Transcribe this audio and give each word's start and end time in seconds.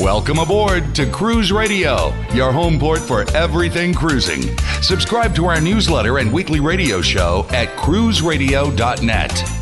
Welcome 0.00 0.38
aboard 0.38 0.94
to 0.94 1.04
Cruise 1.10 1.52
Radio, 1.52 2.14
your 2.32 2.52
home 2.52 2.78
port 2.78 3.00
for 3.00 3.30
everything 3.36 3.92
cruising. 3.92 4.56
Subscribe 4.80 5.34
to 5.34 5.44
our 5.44 5.60
newsletter 5.60 6.16
and 6.16 6.32
weekly 6.32 6.58
radio 6.58 7.02
show 7.02 7.44
at 7.50 7.68
cruiseradio.net. 7.76 9.59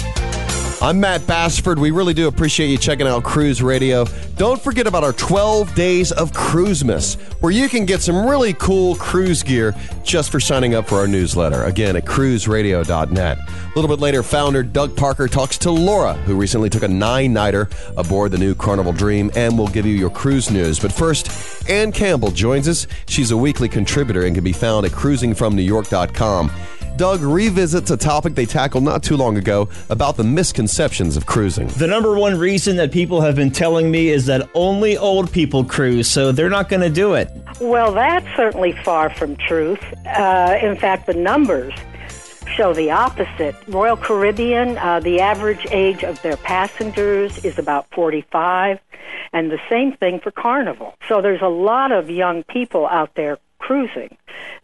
I'm 0.81 1.01
Matt 1.01 1.27
Bassford. 1.27 1.81
We 1.81 1.91
really 1.91 2.15
do 2.15 2.29
appreciate 2.29 2.69
you 2.69 2.79
checking 2.79 3.09
out 3.09 3.25
Cruise 3.25 3.61
Radio. 3.61 4.05
Don't 4.37 4.63
forget 4.63 4.87
about 4.87 5.03
our 5.03 5.13
12 5.13 5.75
days 5.75 6.13
of 6.13 6.31
Cruisemas, 6.31 7.17
where 7.41 7.51
you 7.51 7.69
can 7.69 7.85
get 7.85 8.01
some 8.01 8.25
really 8.25 8.53
cool 8.55 8.95
cruise 8.95 9.43
gear 9.43 9.75
just 10.05 10.31
for 10.31 10.39
signing 10.39 10.77
up 10.77 10.87
for 10.87 10.99
our 10.99 11.09
newsletter. 11.09 11.65
Again, 11.65 11.97
at 11.97 12.05
cruiseradio.net. 12.05 13.39
A 13.39 13.73
little 13.75 13.89
bit 13.89 14.01
later, 14.01 14.23
founder 14.23 14.63
Doug 14.63 14.97
Parker 14.97 15.27
talks 15.27 15.59
to 15.59 15.71
Laura, 15.73 16.15
who 16.15 16.37
recently 16.37 16.71
took 16.71 16.85
a 16.85 16.89
nine 16.89 17.33
nighter 17.33 17.69
aboard 17.97 18.31
the 18.31 18.39
new 18.39 18.55
Carnival 18.55 18.93
Dream, 18.93 19.33
and 19.35 19.59
we'll 19.59 19.67
give 19.67 19.85
you 19.85 19.97
your 19.97 20.11
cruise 20.11 20.49
news. 20.49 20.79
But 20.79 20.93
first, 20.93 21.69
Ann 21.69 21.91
Campbell 21.91 22.31
joins 22.31 22.69
us. 22.69 22.87
She's 23.09 23.33
a 23.33 23.37
weekly 23.37 23.69
contributor 23.69 24.27
and 24.27 24.35
can 24.37 24.45
be 24.45 24.53
found 24.53 24.87
at 24.87 24.93
cruisingfromnewyork.com. 24.93 26.53
Doug 26.99 27.23
revisits 27.23 27.93
a 27.93 27.97
topic 27.97 28.35
they 28.35 28.45
tackled 28.45 28.83
not 28.83 29.05
too 29.05 29.17
long 29.17 29.37
ago 29.37 29.69
about 29.89 30.17
the 30.17 30.25
misconceptions 30.25 31.17
of 31.17 31.27
cruising. 31.27 31.69
The 31.69 31.87
number 31.87 32.19
one 32.19 32.37
reason 32.37 32.75
that 32.79 32.91
people 32.91 33.21
have 33.21 33.37
been 33.37 33.53
telling 33.53 33.89
me 33.89 34.09
is 34.09 34.27
that 34.27 34.51
only 34.53 34.99
old 34.99 35.31
people 35.31 35.63
cruise, 35.63 36.11
so 36.11 36.33
they're 36.33 36.51
not 36.51 36.69
going 36.69 36.83
to 36.83 36.91
do 36.91 37.15
it. 37.15 37.31
Well, 37.61 37.93
that's 37.93 38.27
certainly 38.35 38.73
far 38.73 39.11
from 39.11 39.37
truth. 39.37 39.81
Uh, 40.07 40.59
in 40.61 40.75
fact, 40.75 41.07
the 41.07 41.15
numbers 41.15 41.73
show 42.57 42.75
the 42.75 42.91
opposite. 42.91 43.55
Royal 43.69 43.97
Caribbean, 43.97 44.77
uh, 44.79 44.99
the 44.99 45.21
average 45.21 45.69
age 45.71 46.03
of 46.03 46.21
their 46.23 46.37
passengers 46.37 47.45
is 47.45 47.61
about 47.61 47.87
45, 47.93 48.81
and 49.33 49.53
the 49.53 49.61
same 49.71 49.93
thing 49.93 50.19
for 50.19 50.33
Carnival. 50.33 50.95
So 51.09 51.23
there's 51.23 51.43
a 51.43 51.49
lot 51.49 51.93
of 51.93 52.11
young 52.11 52.43
people 52.43 52.89
out 52.89 53.15
there 53.15 53.39
cruising. 53.59 54.17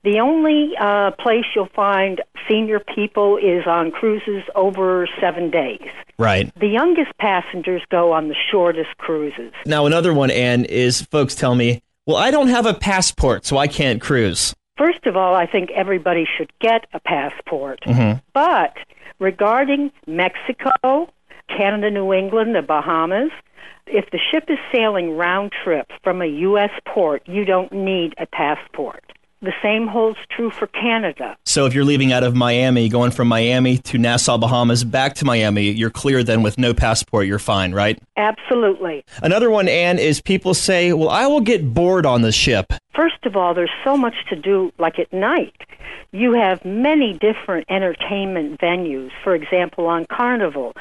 The 0.03 0.21
only 0.21 0.73
uh, 0.79 1.13
place 1.13 1.45
you'll 1.55 1.69
find 1.75 2.21
senior 2.49 2.79
people 2.79 3.37
is 3.39 3.67
on 3.67 3.91
cruises 3.91 4.43
over 4.55 5.09
seven 5.21 5.51
days. 5.51 5.89
Right. 6.19 6.53
The 6.59 6.69
youngest 6.69 7.17
passengers 7.19 7.83
go 7.91 8.13
on 8.13 8.29
the 8.29 8.37
shortest 8.51 8.97
cruises. 8.99 9.53
Now, 9.67 9.87
another 9.87 10.13
one, 10.15 10.31
Ann, 10.31 10.65
is 10.65 11.03
folks 11.03 11.35
tell 11.35 11.55
me, 11.55 11.83
well, 12.07 12.17
I 12.17 12.31
don't 12.31 12.49
have 12.49 12.67
a 12.67 12.75
passport, 12.75 13.47
so 13.47 13.57
I 13.57 13.67
can't 13.67 14.01
cruise. 14.01 14.55
First 14.77 15.07
of 15.07 15.17
all, 15.17 15.35
I 15.35 15.47
think 15.47 15.71
everybody 15.71 16.27
should 16.37 16.53
get 16.61 16.87
a 16.93 17.01
passport. 17.01 17.81
Mm-hmm. 17.87 18.19
But 18.33 18.77
regarding 19.19 19.91
Mexico, 20.07 21.09
Canada, 21.49 21.91
New 21.91 22.13
England, 22.13 22.55
the 22.55 22.63
Bahamas, 22.63 23.31
if 23.87 24.11
the 24.11 24.19
ship 24.31 24.45
is 24.49 24.59
sailing 24.73 25.17
round 25.17 25.53
trip 25.63 25.91
from 26.03 26.23
a 26.23 26.27
U.S. 26.27 26.71
port, 26.87 27.23
you 27.27 27.45
don't 27.45 27.73
need 27.73 28.15
a 28.19 28.27
passport. 28.27 29.05
The 29.45 29.53
same 29.63 29.87
holds 29.87 30.19
true 30.31 30.51
for 30.51 30.67
Canada. 30.69 31.37
So 31.45 31.67
if 31.67 31.75
you're 31.75 31.85
leaving 31.85 32.13
out 32.13 32.25
of 32.25 32.35
Miami, 32.35 32.89
going 32.89 33.11
from 33.11 33.29
Miami 33.29 33.77
to 33.77 33.99
Nassau, 33.99 34.39
Bahamas, 34.39 34.85
back 34.85 35.15
to 35.17 35.27
Miami, 35.27 35.71
you're 35.71 35.91
clear 35.91 36.23
then 36.23 36.43
with 36.43 36.57
no 36.57 36.73
passport, 36.73 37.27
you're 37.27 37.39
fine, 37.39 37.75
right? 37.75 38.01
Absolutely. 38.17 39.05
Another 39.23 39.51
one, 39.51 39.69
Ann, 39.69 39.99
is 39.99 40.23
people 40.23 40.55
say, 40.55 40.95
well, 40.95 41.11
I 41.11 41.27
will 41.27 41.43
get 41.43 41.75
bored 41.75 42.07
on 42.07 42.23
the 42.23 42.33
ship. 42.33 42.73
First 42.95 43.25
of 43.25 43.37
all, 43.37 43.55
there's 43.55 43.71
so 43.83 43.97
much 43.97 44.15
to 44.29 44.37
do, 44.37 44.73
like 44.79 44.99
at 44.99 45.13
night. 45.13 45.57
You 46.13 46.33
have 46.35 46.65
many 46.65 47.13
different 47.13 47.67
entertainment 47.69 48.61
venues. 48.61 49.11
For 49.23 49.35
example, 49.35 49.87
on 49.87 50.05
Carnival, 50.05 50.75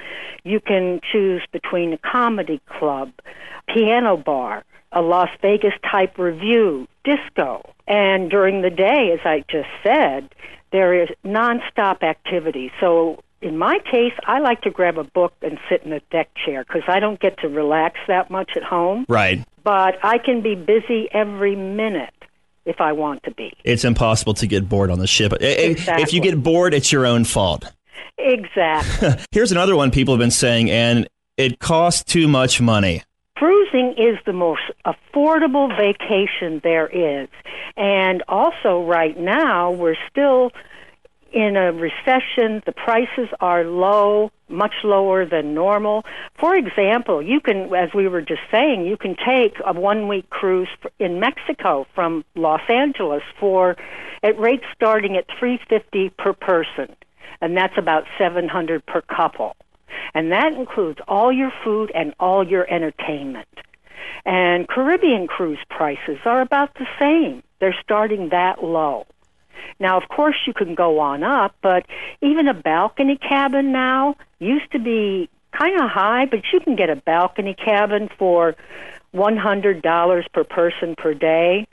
you 0.44 0.60
can 0.60 1.02
choose 1.12 1.42
between 1.52 1.94
a 1.94 1.98
comedy 1.98 2.62
club, 2.68 3.12
piano 3.68 4.16
bar, 4.16 4.64
a 4.92 5.02
Las 5.02 5.30
Vegas 5.42 5.74
type 5.90 6.18
revue, 6.20 6.88
disco. 7.04 7.74
And 7.88 8.30
during 8.30 8.62
the 8.62 8.70
day, 8.70 9.12
as 9.12 9.26
I 9.26 9.44
just 9.50 9.70
said, 9.84 10.30
there 10.72 10.94
is 11.02 11.10
nonstop 11.26 12.04
activity. 12.04 12.72
So 12.80 13.24
in 13.44 13.58
my 13.58 13.80
case, 13.80 14.14
I 14.26 14.40
like 14.40 14.62
to 14.62 14.72
grab 14.72 14.98
a 14.98 15.04
book 15.04 15.34
and 15.42 15.60
sit 15.70 15.84
in 15.84 15.92
a 15.92 16.00
deck 16.12 16.30
chair 16.46 16.64
because 16.64 16.84
I 16.88 17.00
don't 17.00 17.20
get 17.20 17.38
to 17.40 17.50
relax 17.50 18.00
that 18.08 18.32
much 18.32 18.52
at 18.56 18.64
home. 18.64 19.06
Right. 19.10 19.46
But 19.64 19.98
I 20.04 20.18
can 20.18 20.42
be 20.42 20.56
busy 20.56 21.10
every 21.12 21.56
minute 21.56 22.14
if 22.66 22.80
I 22.80 22.94
want 22.94 23.24
to 23.24 23.32
be. 23.32 23.54
It's 23.64 23.84
impossible 23.84 24.34
to 24.36 24.48
get 24.48 24.70
bored 24.70 24.90
on 24.90 25.00
the 25.00 25.08
ship. 25.08 25.34
Exactly. 25.34 26.04
If 26.04 26.14
you 26.14 26.22
get 26.22 26.42
bored, 26.42 26.74
it's 26.74 26.92
your 26.92 27.06
own 27.06 27.26
fault. 27.26 27.72
Exactly. 28.18 29.10
Here's 29.32 29.52
another 29.52 29.76
one 29.76 29.92
people 29.92 30.14
have 30.14 30.20
been 30.20 30.32
saying, 30.32 30.70
and 30.70 31.08
it 31.38 31.60
costs 31.60 32.04
too 32.04 32.28
much 32.28 32.62
money. 32.62 33.04
Cruising 33.36 33.96
is 33.98 34.18
the 34.26 34.34
most 34.34 34.62
affordable 34.86 35.76
vacation 35.76 36.62
there 36.64 36.88
is. 36.88 37.28
And 37.76 38.24
also, 38.30 38.84
right 38.84 39.18
now, 39.20 39.72
we're 39.72 39.98
still 40.10 40.52
in 41.34 41.58
a 41.58 41.72
recession. 41.72 42.62
The 42.66 42.72
prices 42.72 43.28
are 43.40 43.64
low, 43.64 44.32
much 44.48 44.74
lower 44.84 45.26
than 45.26 45.54
normal. 45.54 46.06
For 46.40 46.56
example, 46.56 47.22
you 47.22 47.42
can, 47.42 47.74
as 47.74 47.94
we 47.94 48.08
were 48.08 48.22
just 48.22 48.42
saying, 48.52 48.86
you 48.86 48.96
can 48.96 49.16
take 49.16 49.56
a 49.66 49.74
one 49.74 50.08
week 50.08 50.30
cruise 50.30 50.70
in 51.00 51.20
Mexico 51.20 51.88
from 51.96 52.24
Los 52.36 52.62
Angeles 52.70 53.24
for 53.40 53.76
at 54.22 54.40
rates 54.40 54.66
starting 54.74 55.18
at 55.18 55.26
350 55.40 56.10
per 56.18 56.34
person. 56.34 56.96
And 57.42 57.58
that's 57.58 57.78
about 57.78 58.06
700 58.18 58.86
per 58.86 59.02
couple. 59.02 59.56
And 60.14 60.32
that 60.32 60.54
includes 60.54 61.00
all 61.08 61.32
your 61.32 61.52
food 61.64 61.92
and 61.94 62.14
all 62.20 62.48
your 62.48 62.72
entertainment. 62.72 63.48
And 64.26 64.68
Caribbean 64.68 65.28
cruise 65.28 65.60
prices 65.70 66.20
are 66.26 66.42
about 66.42 66.76
the 66.76 66.88
same. 67.00 67.44
They're 67.60 67.76
starting 67.84 68.30
that 68.30 68.64
low. 68.64 69.06
Now, 69.80 69.98
of 69.98 70.10
course, 70.10 70.36
you 70.46 70.54
can 70.54 70.76
go 70.76 71.00
on 71.00 71.24
up, 71.24 71.56
but 71.62 71.86
even 72.22 72.48
a 72.48 72.54
balcony 72.54 73.18
cabin 73.18 73.72
now 73.72 74.16
used 74.40 74.72
to 74.72 74.80
be 74.80 75.30
kind 75.52 75.80
of 75.80 75.90
high, 75.90 76.26
but 76.26 76.42
you 76.52 76.60
can 76.60 76.76
get 76.76 76.90
a 76.90 76.96
balcony 76.96 77.54
cabin 77.54 78.10
for 78.18 78.56
$100 79.14 80.32
per 80.34 80.44
person 80.44 80.96
per 80.96 81.14
day, 81.14 81.68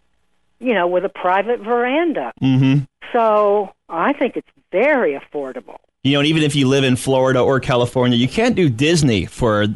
you 0.59 0.75
know, 0.75 0.87
with 0.87 1.05
a 1.05 1.09
private 1.09 1.61
veranda. 1.61 2.33
Mm-hmm. 2.43 2.85
So 3.13 3.73
I 3.89 4.12
think 4.12 4.37
it's 4.37 4.49
very 4.71 5.19
affordable. 5.19 5.79
You 6.03 6.12
know, 6.12 6.21
and 6.21 6.29
even 6.29 6.43
if 6.43 6.55
you 6.55 6.69
live 6.69 6.85
in 6.85 6.97
Florida 6.97 7.41
or 7.41 7.61
California, 7.61 8.17
you 8.17 8.29
can't 8.29 8.55
do 8.55 8.69
Disney 8.71 9.27
for 9.27 9.67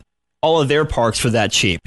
all 0.41 0.61
of 0.61 0.69
their 0.69 0.85
parks 0.85 1.19
for 1.19 1.31
that 1.31 1.53
cheap. 1.53 1.81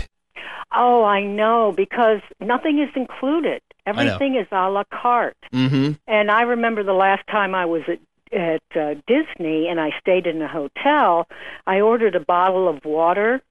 Oh, 0.75 1.03
I 1.03 1.23
know, 1.23 1.73
because 1.75 2.19
nothing 2.39 2.79
is 2.79 2.89
included. 2.95 3.61
Everything 3.85 4.35
is 4.35 4.47
a 4.51 4.69
la 4.69 4.83
carte. 4.91 5.37
Mm-hmm. 5.53 5.93
And 6.07 6.29
I 6.29 6.41
remember 6.41 6.83
the 6.83 6.93
last 6.93 7.25
time 7.27 7.55
I 7.55 7.65
was 7.65 7.83
at 7.87 7.99
at 8.33 8.61
uh, 8.75 8.95
Disney 9.07 9.67
and 9.69 9.79
I 9.79 9.91
stayed 9.99 10.27
in 10.27 10.41
a 10.41 10.47
hotel, 10.49 11.27
I 11.65 11.79
ordered 11.79 12.13
a 12.15 12.19
bottle 12.19 12.67
of 12.67 12.83
water, 12.83 13.41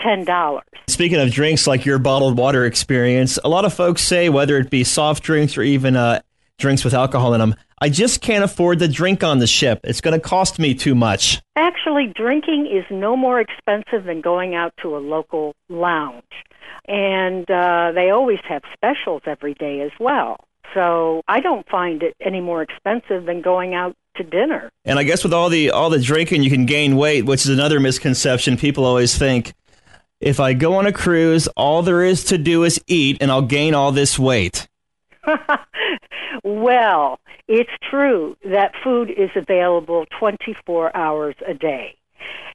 ten 0.00 0.24
dollars. 0.24 0.64
Speaking 0.88 1.20
of 1.20 1.30
drinks, 1.30 1.66
like 1.66 1.84
your 1.84 1.98
bottled 1.98 2.36
water 2.38 2.64
experience, 2.64 3.38
a 3.44 3.48
lot 3.48 3.64
of 3.64 3.74
folks 3.74 4.02
say 4.02 4.28
whether 4.28 4.56
it 4.58 4.70
be 4.70 4.84
soft 4.84 5.22
drinks 5.22 5.56
or 5.56 5.62
even 5.62 5.96
uh, 5.96 6.20
drinks 6.58 6.84
with 6.84 6.94
alcohol 6.94 7.34
in 7.34 7.40
them, 7.40 7.54
I 7.80 7.88
just 7.88 8.20
can't 8.20 8.44
afford 8.44 8.78
the 8.78 8.88
drink 8.88 9.24
on 9.24 9.38
the 9.38 9.46
ship. 9.46 9.80
It's 9.84 10.00
going 10.00 10.18
to 10.18 10.20
cost 10.20 10.58
me 10.58 10.74
too 10.74 10.94
much. 10.94 11.42
Actually, 11.56 12.12
drinking 12.14 12.68
is 12.72 12.84
no 12.90 13.16
more 13.16 13.40
expensive 13.40 14.04
than 14.04 14.20
going 14.20 14.54
out 14.54 14.72
to 14.82 14.96
a 14.96 14.98
local 14.98 15.54
lounge. 15.68 16.22
And 16.88 17.50
uh, 17.50 17.92
they 17.94 18.10
always 18.10 18.40
have 18.48 18.62
specials 18.72 19.22
every 19.26 19.54
day 19.54 19.80
as 19.80 19.92
well. 20.00 20.36
So 20.74 21.22
I 21.28 21.40
don't 21.40 21.68
find 21.68 22.02
it 22.02 22.16
any 22.20 22.40
more 22.40 22.62
expensive 22.62 23.26
than 23.26 23.42
going 23.42 23.74
out 23.74 23.94
to 24.16 24.24
dinner. 24.24 24.70
And 24.84 24.98
I 24.98 25.04
guess 25.04 25.22
with 25.22 25.32
all 25.32 25.48
the 25.48 25.70
all 25.70 25.90
the 25.90 26.00
drinking, 26.00 26.42
you 26.42 26.50
can 26.50 26.66
gain 26.66 26.96
weight, 26.96 27.24
which 27.24 27.42
is 27.42 27.48
another 27.48 27.80
misconception. 27.80 28.56
People 28.56 28.84
always 28.84 29.16
think 29.16 29.54
if 30.20 30.38
I 30.38 30.52
go 30.54 30.74
on 30.74 30.86
a 30.86 30.92
cruise, 30.92 31.48
all 31.48 31.82
there 31.82 32.02
is 32.02 32.24
to 32.24 32.38
do 32.38 32.64
is 32.64 32.80
eat, 32.86 33.18
and 33.20 33.30
I'll 33.30 33.42
gain 33.42 33.74
all 33.74 33.92
this 33.92 34.18
weight. 34.18 34.68
well, 36.44 37.18
it's 37.48 37.70
true 37.90 38.36
that 38.44 38.72
food 38.82 39.10
is 39.10 39.30
available 39.34 40.06
24 40.18 40.96
hours 40.96 41.34
a 41.46 41.54
day, 41.54 41.96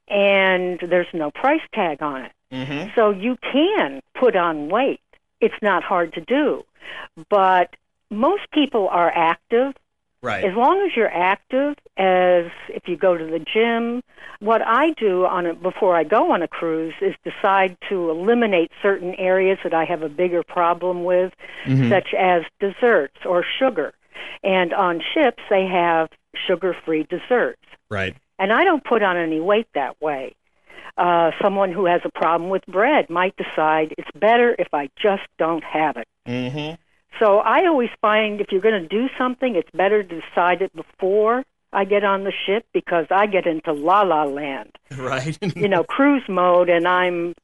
and 0.08 0.80
there's 0.80 1.06
no 1.12 1.30
price 1.30 1.60
tag 1.74 2.02
on 2.02 2.22
it. 2.22 2.32
Mm-hmm. 2.52 2.90
So 2.94 3.10
you 3.10 3.36
can 3.52 4.00
put 4.14 4.36
on 4.36 4.68
weight. 4.68 5.00
It's 5.40 5.54
not 5.62 5.82
hard 5.82 6.14
to 6.14 6.20
do. 6.20 6.64
But 7.28 7.76
most 8.10 8.50
people 8.52 8.88
are 8.88 9.12
active. 9.14 9.74
Right. 10.20 10.42
As 10.44 10.56
long 10.56 10.82
as 10.84 10.96
you're 10.96 11.12
active, 11.12 11.76
as 11.96 12.46
if 12.68 12.88
you 12.88 12.96
go 12.96 13.16
to 13.16 13.24
the 13.24 13.38
gym, 13.38 14.02
what 14.40 14.62
I 14.66 14.90
do 14.90 15.24
on 15.26 15.46
a, 15.46 15.54
before 15.54 15.94
I 15.94 16.02
go 16.02 16.32
on 16.32 16.42
a 16.42 16.48
cruise 16.48 16.94
is 17.00 17.14
decide 17.22 17.76
to 17.88 18.10
eliminate 18.10 18.72
certain 18.82 19.14
areas 19.14 19.58
that 19.62 19.74
I 19.74 19.84
have 19.84 20.02
a 20.02 20.08
bigger 20.08 20.42
problem 20.42 21.04
with, 21.04 21.32
Mhm. 21.66 21.88
such 21.88 22.14
as 22.14 22.42
desserts 22.58 23.18
or 23.24 23.44
sugar. 23.44 23.94
And 24.42 24.72
on 24.74 25.00
ships, 25.14 25.42
they 25.50 25.66
have 25.66 26.08
sugar-free 26.46 27.04
desserts 27.04 27.62
Right. 27.88 28.16
and 28.40 28.52
I 28.52 28.64
don't 28.64 28.82
put 28.84 29.02
on 29.04 29.16
any 29.16 29.40
weight 29.40 29.68
that 29.74 30.00
way. 30.02 30.34
Uh, 30.98 31.30
someone 31.40 31.70
who 31.72 31.86
has 31.86 32.00
a 32.04 32.10
problem 32.10 32.50
with 32.50 32.66
bread 32.66 33.08
might 33.08 33.34
decide 33.36 33.94
it's 33.96 34.10
better 34.16 34.54
if 34.58 34.66
I 34.74 34.90
just 35.00 35.22
don't 35.38 35.62
have 35.62 35.96
it. 35.96 36.08
Mm-hmm. 36.26 36.74
So 37.20 37.38
I 37.38 37.66
always 37.66 37.90
find 38.00 38.40
if 38.40 38.48
you're 38.50 38.60
going 38.60 38.82
to 38.82 38.88
do 38.88 39.08
something, 39.16 39.54
it's 39.54 39.70
better 39.72 40.02
to 40.02 40.20
decide 40.20 40.60
it 40.60 40.74
before 40.74 41.44
I 41.72 41.84
get 41.84 42.02
on 42.02 42.24
the 42.24 42.32
ship 42.46 42.66
because 42.72 43.06
I 43.10 43.26
get 43.26 43.46
into 43.46 43.72
la 43.72 44.02
la 44.02 44.24
land, 44.24 44.70
Right. 44.96 45.38
you 45.56 45.68
know, 45.68 45.84
cruise 45.84 46.24
mode, 46.28 46.68
and 46.68 46.86
I'm 46.88 47.34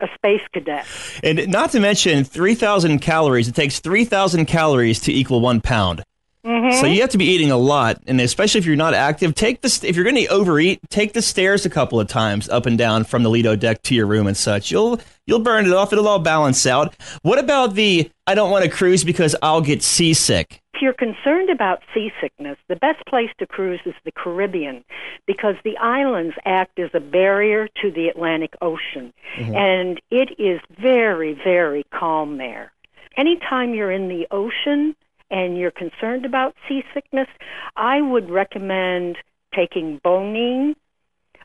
a 0.00 0.08
space 0.14 0.42
cadet. 0.52 0.86
and 1.22 1.48
not 1.48 1.72
to 1.72 1.80
mention 1.80 2.24
3,000 2.24 3.00
calories. 3.00 3.48
It 3.48 3.54
takes 3.54 3.80
3,000 3.80 4.46
calories 4.46 5.00
to 5.00 5.12
equal 5.12 5.40
one 5.40 5.60
pound. 5.60 6.02
Mm-hmm. 6.44 6.80
So 6.80 6.86
you 6.86 7.02
have 7.02 7.10
to 7.10 7.18
be 7.18 7.26
eating 7.26 7.50
a 7.50 7.58
lot, 7.58 8.00
and 8.06 8.20
especially 8.20 8.60
if 8.60 8.66
you're 8.66 8.76
not 8.76 8.94
active, 8.94 9.34
take 9.34 9.60
this. 9.60 9.84
If 9.84 9.94
you're 9.94 10.04
going 10.04 10.16
to 10.16 10.26
overeat, 10.28 10.80
take 10.88 11.12
the 11.12 11.20
stairs 11.20 11.66
a 11.66 11.70
couple 11.70 12.00
of 12.00 12.08
times 12.08 12.48
up 12.48 12.64
and 12.64 12.78
down 12.78 13.04
from 13.04 13.22
the 13.22 13.30
Lido 13.30 13.56
deck 13.56 13.82
to 13.82 13.94
your 13.94 14.06
room 14.06 14.26
and 14.26 14.36
such. 14.36 14.70
You'll 14.70 15.00
you'll 15.26 15.40
burn 15.40 15.66
it 15.66 15.72
off. 15.72 15.92
It'll 15.92 16.08
all 16.08 16.18
balance 16.18 16.66
out. 16.66 16.96
What 17.22 17.38
about 17.38 17.74
the 17.74 18.10
I 18.26 18.34
don't 18.34 18.50
want 18.50 18.64
to 18.64 18.70
cruise 18.70 19.04
because 19.04 19.36
I'll 19.42 19.60
get 19.60 19.82
seasick? 19.82 20.62
If 20.72 20.80
you're 20.80 20.94
concerned 20.94 21.50
about 21.50 21.82
seasickness, 21.92 22.56
the 22.68 22.76
best 22.76 23.04
place 23.04 23.28
to 23.38 23.46
cruise 23.46 23.80
is 23.84 23.92
the 24.06 24.12
Caribbean 24.12 24.82
because 25.26 25.56
the 25.62 25.76
islands 25.76 26.34
act 26.46 26.78
as 26.78 26.88
a 26.94 27.00
barrier 27.00 27.68
to 27.82 27.90
the 27.90 28.08
Atlantic 28.08 28.54
Ocean. 28.62 29.12
Mm-hmm. 29.36 29.54
And 29.54 30.00
it 30.10 30.40
is 30.40 30.58
very, 30.80 31.34
very 31.34 31.84
calm 31.92 32.38
there. 32.38 32.72
Anytime 33.18 33.74
you're 33.74 33.90
in 33.90 34.08
the 34.08 34.26
ocean 34.30 34.96
and 35.30 35.56
you're 35.56 35.70
concerned 35.70 36.24
about 36.24 36.54
seasickness, 36.68 37.28
I 37.76 38.00
would 38.00 38.30
recommend 38.30 39.16
taking 39.54 40.00
Bonine, 40.04 40.74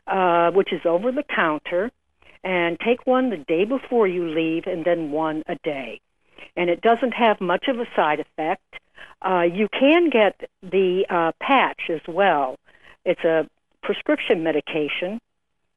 uh, 0.06 0.50
which 0.52 0.72
is 0.72 0.80
over 0.84 1.12
the 1.12 1.22
counter, 1.22 1.90
and 2.42 2.78
take 2.80 3.06
one 3.06 3.30
the 3.30 3.36
day 3.36 3.64
before 3.64 4.06
you 4.06 4.28
leave 4.28 4.66
and 4.66 4.84
then 4.84 5.10
one 5.10 5.42
a 5.46 5.56
day. 5.56 6.00
And 6.56 6.70
it 6.70 6.80
doesn't 6.80 7.12
have 7.12 7.40
much 7.40 7.68
of 7.68 7.78
a 7.78 7.86
side 7.94 8.20
effect. 8.20 8.62
Uh, 9.22 9.42
you 9.42 9.68
can 9.68 10.10
get 10.10 10.48
the 10.62 11.06
uh, 11.08 11.32
patch 11.40 11.90
as 11.90 12.00
well. 12.06 12.56
It's 13.04 13.24
a 13.24 13.48
prescription 13.82 14.42
medication, 14.42 15.20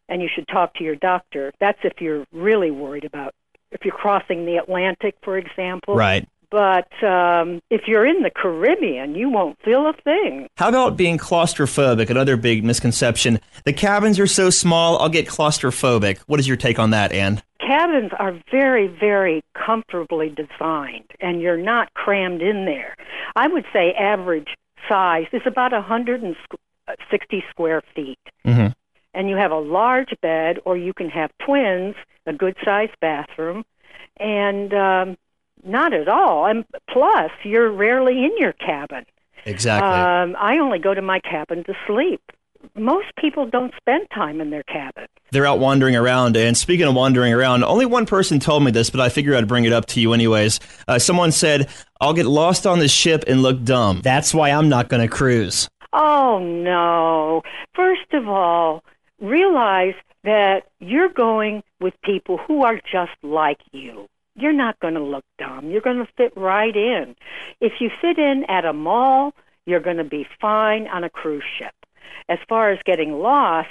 and 0.08 0.22
you 0.22 0.30
should 0.34 0.48
talk 0.48 0.74
to 0.76 0.84
your 0.84 0.96
doctor. 0.96 1.54
That's 1.60 1.80
if 1.84 2.02
you're 2.02 2.26
really 2.32 2.72
worried 2.72 3.06
about 3.06 3.34
if 3.72 3.86
you're 3.86 3.94
crossing 3.94 4.46
the 4.46 4.58
Atlantic, 4.58 5.16
for 5.22 5.38
example. 5.38 5.96
Right. 5.96 6.28
But 6.52 6.92
um, 7.04 7.62
if 7.70 7.82
you're 7.88 8.06
in 8.08 8.24
the 8.24 8.32
Caribbean, 8.32 9.14
you 9.16 9.30
won't 9.30 9.58
feel 9.64 9.88
a 9.88 9.94
thing. 9.94 10.48
How 10.58 10.70
about 10.70 10.98
being 10.98 11.18
claustrophobic? 11.18 12.10
Another 12.10 12.38
big 12.38 12.64
misconception. 12.64 13.40
The 13.66 13.74
cabins 13.74 14.20
are 14.20 14.28
so 14.28 14.50
small, 14.50 14.98
I'll 14.98 15.10
get 15.10 15.28
claustrophobic. 15.28 16.20
What 16.28 16.40
is 16.40 16.48
your 16.48 16.58
take 16.58 16.80
on 16.80 16.90
that, 16.92 17.12
Ann? 17.12 17.42
cabins 17.70 18.10
are 18.18 18.34
very, 18.50 18.88
very 18.88 19.44
comfortably 19.54 20.30
designed, 20.30 21.06
and 21.20 21.40
you're 21.40 21.56
not 21.56 21.94
crammed 21.94 22.42
in 22.42 22.66
there. 22.66 22.96
I 23.36 23.48
would 23.48 23.66
say 23.72 23.94
average 23.94 24.48
size 24.88 25.28
is 25.34 25.44
about 25.46 25.72
160 25.72 27.44
square 27.52 27.82
feet. 27.96 28.18
Mhm. 28.46 28.74
And 29.14 29.30
you 29.30 29.36
have 29.36 29.52
a 29.52 29.60
large 29.60 30.14
bed, 30.22 30.60
or 30.66 30.78
you 30.78 30.94
can 30.94 31.10
have 31.10 31.30
twins, 31.46 31.96
a 32.26 32.34
good 32.34 32.56
sized 32.66 33.00
bathroom, 33.02 33.64
and 34.18 34.74
um, 34.74 35.18
not 35.64 35.94
at 35.94 36.08
all. 36.08 36.46
And 36.46 36.66
plus, 36.90 37.32
you're 37.44 37.72
rarely 37.72 38.24
in 38.24 38.32
your 38.38 38.54
cabin. 38.54 39.06
Exactly. 39.46 39.90
Um, 39.90 40.36
I 40.40 40.58
only 40.60 40.80
go 40.80 40.94
to 40.94 41.02
my 41.02 41.20
cabin 41.20 41.64
to 41.66 41.74
sleep. 41.88 42.22
Most 42.76 43.08
people 43.18 43.46
don't 43.46 43.74
spend 43.78 44.08
time 44.14 44.42
in 44.42 44.50
their 44.50 44.64
cabin. 44.64 45.06
They're 45.32 45.46
out 45.46 45.60
wandering 45.60 45.96
around. 45.96 46.36
And 46.36 46.58
speaking 46.58 46.88
of 46.88 46.94
wandering 46.94 47.34
around, 47.34 47.64
only 47.64 47.86
one 47.86 48.06
person 48.06 48.40
told 48.40 48.64
me 48.64 48.72
this, 48.72 48.90
but 48.90 49.00
I 49.00 49.10
figured 49.10 49.36
I'd 49.36 49.48
bring 49.48 49.64
it 49.64 49.72
up 49.72 49.86
to 49.88 50.02
you 50.02 50.14
anyways. 50.14 50.60
Uh, 50.88 51.00
someone 51.00 51.32
said, 51.32 51.70
I'll 52.02 52.14
get 52.14 52.26
lost 52.26 52.68
on 52.68 52.80
the 52.80 52.90
ship 52.90 53.24
and 53.28 53.42
look 53.42 53.64
dumb. 53.64 54.02
That's 54.02 54.34
why 54.34 54.52
I'm 54.52 54.68
not 54.68 54.90
going 54.90 55.02
to 55.02 55.14
cruise. 55.14 55.70
Oh, 55.94 56.40
no. 56.40 57.44
First 57.76 58.14
of 58.14 58.28
all, 58.28 58.84
realize 59.22 59.96
that 60.24 60.64
you're 60.80 61.10
going 61.10 61.64
with 61.80 61.94
people 62.04 62.38
who 62.38 62.64
are 62.64 62.80
just 62.92 63.12
like 63.24 63.60
you. 63.72 64.08
You're 64.40 64.54
not 64.54 64.80
going 64.80 64.94
to 64.94 65.04
look 65.04 65.26
dumb. 65.38 65.70
You're 65.70 65.82
going 65.82 65.98
to 65.98 66.12
fit 66.18 66.34
right 66.36 66.76
in. 66.76 67.16
If 67.60 67.74
you 67.80 67.90
fit 68.02 68.18
in 68.18 68.46
at 68.48 68.66
a 68.66 68.74
mall, 68.74 69.34
you're 69.66 69.80
going 69.80 69.98
to 69.98 70.04
be 70.04 70.26
fine 70.40 70.88
on 70.88 71.04
a 71.04 71.10
cruise 71.10 71.44
ship. 71.58 71.74
As 72.30 72.40
far 72.48 72.72
as 72.72 72.80
getting 72.86 73.20
lost, 73.20 73.70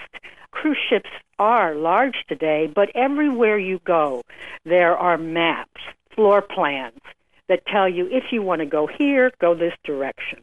cruise 0.51 0.79
ships 0.89 1.11
are 1.39 1.75
large 1.75 2.25
today, 2.29 2.71
but 2.73 2.91
everywhere 2.95 3.59
you 3.59 3.81
go, 3.85 4.23
there 4.65 4.97
are 4.97 5.17
maps, 5.17 5.81
floor 6.15 6.43
plans 6.43 7.01
that 7.49 7.67
tell 7.67 7.89
you 7.89 8.07
if 8.11 8.25
you 8.31 8.43
want 8.43 8.61
to 8.61 8.67
go 8.67 8.87
here, 8.87 9.31
go 9.41 9.55
this 9.55 9.75
direction. 9.85 10.41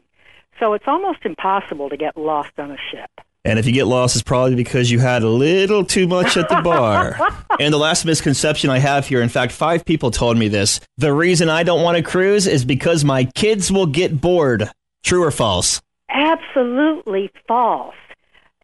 So 0.60 0.74
it's 0.74 0.88
almost 0.88 1.20
impossible 1.26 1.90
to 1.90 1.98
get 1.98 2.18
lost 2.18 2.58
on 2.58 2.72
a 2.72 2.78
ship. 2.92 3.25
And 3.46 3.60
if 3.60 3.68
you 3.68 3.72
get 3.72 3.86
lost, 3.86 4.16
it's 4.16 4.24
probably 4.24 4.56
because 4.56 4.90
you 4.90 4.98
had 4.98 5.22
a 5.22 5.30
little 5.30 5.86
too 5.86 6.08
much 6.08 6.36
at 6.36 6.50
the 6.50 6.62
bar. 6.62 7.16
and 7.60 7.72
the 7.72 7.78
last 7.78 8.04
misconception 8.04 8.72
I 8.72 8.80
have 8.80 9.08
here, 9.08 9.22
in 9.22 9.30
fact, 9.30 9.52
five 9.52 9.86
people 9.86 10.10
told 10.10 10.36
me 10.36 10.48
this. 10.48 10.80
The 10.98 11.14
reason 11.14 11.48
I 11.48 11.62
don't 11.62 11.84
want 11.84 11.96
to 11.96 12.04
cruise 12.04 12.48
is 12.48 12.66
because 12.66 13.06
my 13.06 13.26
kids 13.26 13.72
will 13.72 13.86
get 13.86 14.20
bored. 14.20 14.72
True 15.04 15.24
or 15.24 15.30
false? 15.30 15.80
Absolutely 16.10 17.30
false. 17.48 17.94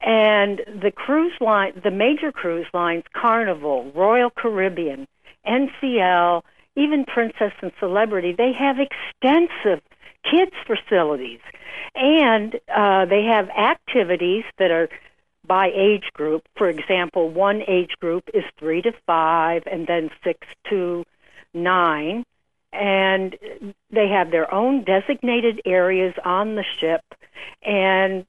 And 0.01 0.61
the 0.65 0.91
cruise 0.91 1.33
line, 1.39 1.79
the 1.83 1.91
major 1.91 2.31
cruise 2.31 2.65
lines, 2.73 3.03
Carnival, 3.13 3.91
Royal 3.93 4.31
Caribbean, 4.31 5.07
NCL, 5.47 6.41
even 6.75 7.05
Princess 7.05 7.51
and 7.61 7.71
Celebrity, 7.79 8.33
they 8.35 8.51
have 8.51 8.77
extensive 8.79 9.83
kids 10.23 10.51
facilities. 10.65 11.39
And 11.95 12.59
uh, 12.73 13.05
they 13.05 13.23
have 13.23 13.49
activities 13.49 14.43
that 14.57 14.71
are 14.71 14.89
by 15.45 15.71
age 15.73 16.09
group. 16.13 16.43
For 16.55 16.69
example, 16.69 17.29
one 17.29 17.63
age 17.67 17.91
group 17.99 18.29
is 18.33 18.43
three 18.57 18.81
to 18.83 18.93
five, 19.05 19.63
and 19.69 19.87
then 19.87 20.09
six 20.23 20.47
to 20.69 21.05
nine. 21.53 22.25
And 22.71 23.37
they 23.89 24.07
have 24.07 24.31
their 24.31 24.53
own 24.53 24.83
designated 24.83 25.61
areas 25.65 26.13
on 26.23 26.55
the 26.55 26.63
ship. 26.79 27.01
And 27.63 28.25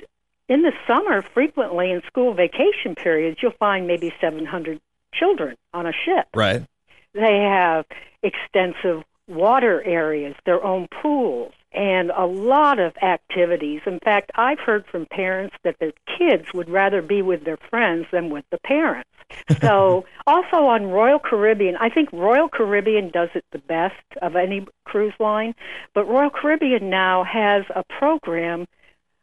in 0.48 0.62
the 0.62 0.72
summer, 0.86 1.22
frequently 1.22 1.92
in 1.92 2.02
school 2.06 2.34
vacation 2.34 2.94
periods, 2.96 3.38
you'll 3.40 3.52
find 3.52 3.86
maybe 3.86 4.12
700 4.20 4.80
children 5.14 5.56
on 5.72 5.86
a 5.86 5.92
ship. 5.92 6.26
Right. 6.34 6.66
They 7.14 7.38
have 7.38 7.86
extensive 8.22 9.04
water 9.28 9.82
areas, 9.82 10.34
their 10.44 10.62
own 10.64 10.88
pools, 10.88 11.52
and 11.74 12.10
a 12.10 12.26
lot 12.26 12.78
of 12.78 12.94
activities. 13.02 13.80
In 13.86 13.98
fact, 14.00 14.30
I've 14.34 14.58
heard 14.58 14.84
from 14.86 15.06
parents 15.06 15.56
that 15.64 15.76
their 15.78 15.92
kids 16.18 16.44
would 16.52 16.68
rather 16.68 17.02
be 17.02 17.22
with 17.22 17.44
their 17.44 17.58
friends 17.70 18.06
than 18.12 18.30
with 18.30 18.44
the 18.50 18.58
parents. 18.58 19.08
So, 19.62 20.04
also 20.26 20.66
on 20.66 20.86
Royal 20.86 21.18
Caribbean, 21.18 21.76
I 21.76 21.88
think 21.88 22.12
Royal 22.12 22.48
Caribbean 22.48 23.10
does 23.10 23.30
it 23.34 23.44
the 23.50 23.58
best 23.58 23.94
of 24.20 24.36
any 24.36 24.66
cruise 24.84 25.14
line, 25.18 25.54
but 25.94 26.06
Royal 26.06 26.28
Caribbean 26.30 26.90
now 26.90 27.24
has 27.24 27.64
a 27.74 27.82
program, 27.84 28.66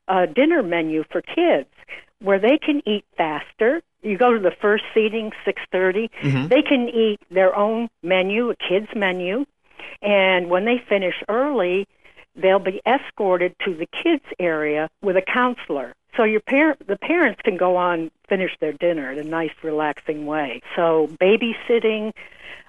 a 0.07 0.25
dinner 0.25 0.63
menu 0.63 1.03
for 1.11 1.21
kids 1.21 1.69
where 2.21 2.39
they 2.39 2.57
can 2.57 2.81
eat 2.87 3.05
faster. 3.17 3.81
You 4.01 4.17
go 4.17 4.33
to 4.33 4.39
the 4.39 4.55
first 4.61 4.83
seating, 4.93 5.31
6:30. 5.45 6.09
Mm-hmm. 6.23 6.47
They 6.47 6.61
can 6.61 6.89
eat 6.89 7.19
their 7.29 7.55
own 7.55 7.89
menu, 8.01 8.49
a 8.49 8.55
kids 8.55 8.87
menu, 8.95 9.45
and 10.01 10.49
when 10.49 10.65
they 10.65 10.81
finish 10.87 11.15
early, 11.27 11.87
they'll 12.35 12.59
be 12.59 12.81
escorted 12.85 13.53
to 13.65 13.75
the 13.75 13.87
kids 14.03 14.23
area 14.39 14.89
with 15.01 15.17
a 15.17 15.21
counselor. 15.21 15.93
So 16.15 16.23
your 16.23 16.41
parent, 16.41 16.85
the 16.87 16.97
parents 16.97 17.41
can 17.43 17.57
go 17.57 17.77
on 17.77 18.11
finish 18.29 18.51
their 18.61 18.73
dinner 18.73 19.11
in 19.11 19.19
a 19.19 19.23
nice, 19.23 19.51
relaxing 19.63 20.25
way. 20.25 20.61
So 20.75 21.09
babysitting, 21.19 22.13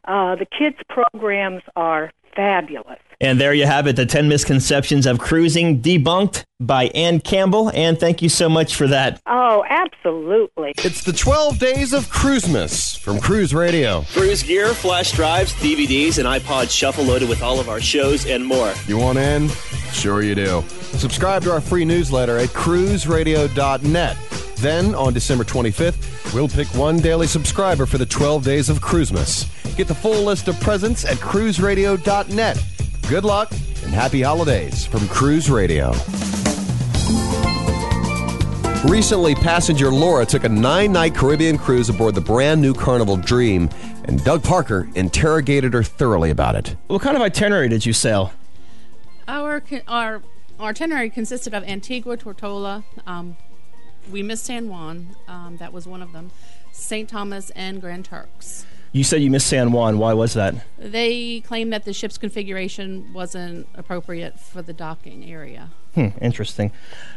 uh, 0.06 0.34
the 0.36 0.46
kids 0.46 0.76
programs 0.88 1.62
are 1.76 2.10
fabulous. 2.34 2.98
And 3.22 3.38
there 3.38 3.52
you 3.52 3.66
have 3.66 3.86
it, 3.86 3.96
the 3.96 4.06
10 4.06 4.28
misconceptions 4.30 5.04
of 5.04 5.18
cruising 5.18 5.82
debunked 5.82 6.44
by 6.58 6.86
Ann 6.86 7.20
Campbell. 7.20 7.70
And 7.74 8.00
thank 8.00 8.22
you 8.22 8.30
so 8.30 8.48
much 8.48 8.74
for 8.74 8.86
that. 8.88 9.20
Oh, 9.26 9.62
absolutely. 9.68 10.72
It's 10.78 11.04
the 11.04 11.12
12 11.12 11.58
days 11.58 11.92
of 11.92 12.08
Cruisemas 12.08 12.96
from 12.98 13.20
Cruise 13.20 13.52
Radio. 13.52 14.06
Cruise 14.12 14.42
gear, 14.42 14.68
flash 14.72 15.12
drives, 15.12 15.52
DVDs, 15.54 16.18
and 16.18 16.26
iPod 16.26 16.70
shuffle 16.70 17.04
loaded 17.04 17.28
with 17.28 17.42
all 17.42 17.60
of 17.60 17.68
our 17.68 17.80
shows 17.80 18.24
and 18.24 18.44
more. 18.44 18.72
You 18.86 18.96
want 18.96 19.18
in? 19.18 19.50
Sure 19.92 20.22
you 20.22 20.34
do. 20.34 20.62
Subscribe 20.96 21.42
to 21.42 21.52
our 21.52 21.60
free 21.60 21.84
newsletter 21.84 22.38
at 22.38 22.48
cruiseradio.net. 22.50 24.16
Then, 24.56 24.94
on 24.94 25.12
December 25.14 25.44
25th, 25.44 26.34
we'll 26.34 26.48
pick 26.48 26.66
one 26.68 26.98
daily 26.98 27.26
subscriber 27.26 27.86
for 27.86 27.98
the 27.98 28.06
12 28.06 28.44
days 28.44 28.68
of 28.68 28.80
Cruisemas. 28.80 29.48
Get 29.76 29.88
the 29.88 29.94
full 29.94 30.24
list 30.24 30.48
of 30.48 30.60
presents 30.60 31.04
at 31.04 31.16
cruiseradio.net. 31.16 32.64
Good 33.08 33.24
luck 33.24 33.50
and 33.82 33.92
happy 33.92 34.22
holidays 34.22 34.86
from 34.86 35.08
Cruise 35.08 35.50
Radio. 35.50 35.92
Recently, 38.84 39.34
passenger 39.34 39.90
Laura 39.90 40.24
took 40.24 40.44
a 40.44 40.48
nine 40.48 40.92
night 40.92 41.14
Caribbean 41.14 41.58
cruise 41.58 41.88
aboard 41.90 42.14
the 42.14 42.20
brand 42.20 42.62
new 42.62 42.72
Carnival 42.72 43.16
Dream, 43.16 43.68
and 44.04 44.22
Doug 44.24 44.42
Parker 44.42 44.88
interrogated 44.94 45.74
her 45.74 45.82
thoroughly 45.82 46.30
about 46.30 46.54
it. 46.54 46.76
What 46.86 47.02
kind 47.02 47.14
of 47.14 47.22
itinerary 47.22 47.68
did 47.68 47.84
you 47.84 47.92
sail? 47.92 48.32
Our 49.30 49.62
our, 49.86 50.22
our 50.58 50.70
itinerary 50.70 51.08
consisted 51.08 51.54
of 51.54 51.62
Antigua, 51.62 52.16
Tortola. 52.16 52.82
Um, 53.06 53.36
we 54.10 54.24
missed 54.24 54.46
San 54.46 54.68
Juan. 54.68 55.14
Um, 55.28 55.56
that 55.58 55.72
was 55.72 55.86
one 55.86 56.02
of 56.02 56.10
them. 56.10 56.32
St. 56.72 57.08
Thomas 57.08 57.50
and 57.50 57.80
Grand 57.80 58.06
Turks. 58.06 58.66
You 58.92 59.04
said 59.04 59.22
you 59.22 59.30
missed 59.30 59.46
San 59.46 59.70
Juan. 59.70 59.98
Why 59.98 60.14
was 60.14 60.34
that? 60.34 60.54
They 60.76 61.40
claimed 61.40 61.72
that 61.72 61.84
the 61.84 61.92
ship's 61.92 62.18
configuration 62.18 63.12
wasn't 63.12 63.68
appropriate 63.74 64.40
for 64.40 64.62
the 64.62 64.72
docking 64.72 65.30
area. 65.30 65.70
Hmm, 65.94 66.08
interesting. 66.20 66.72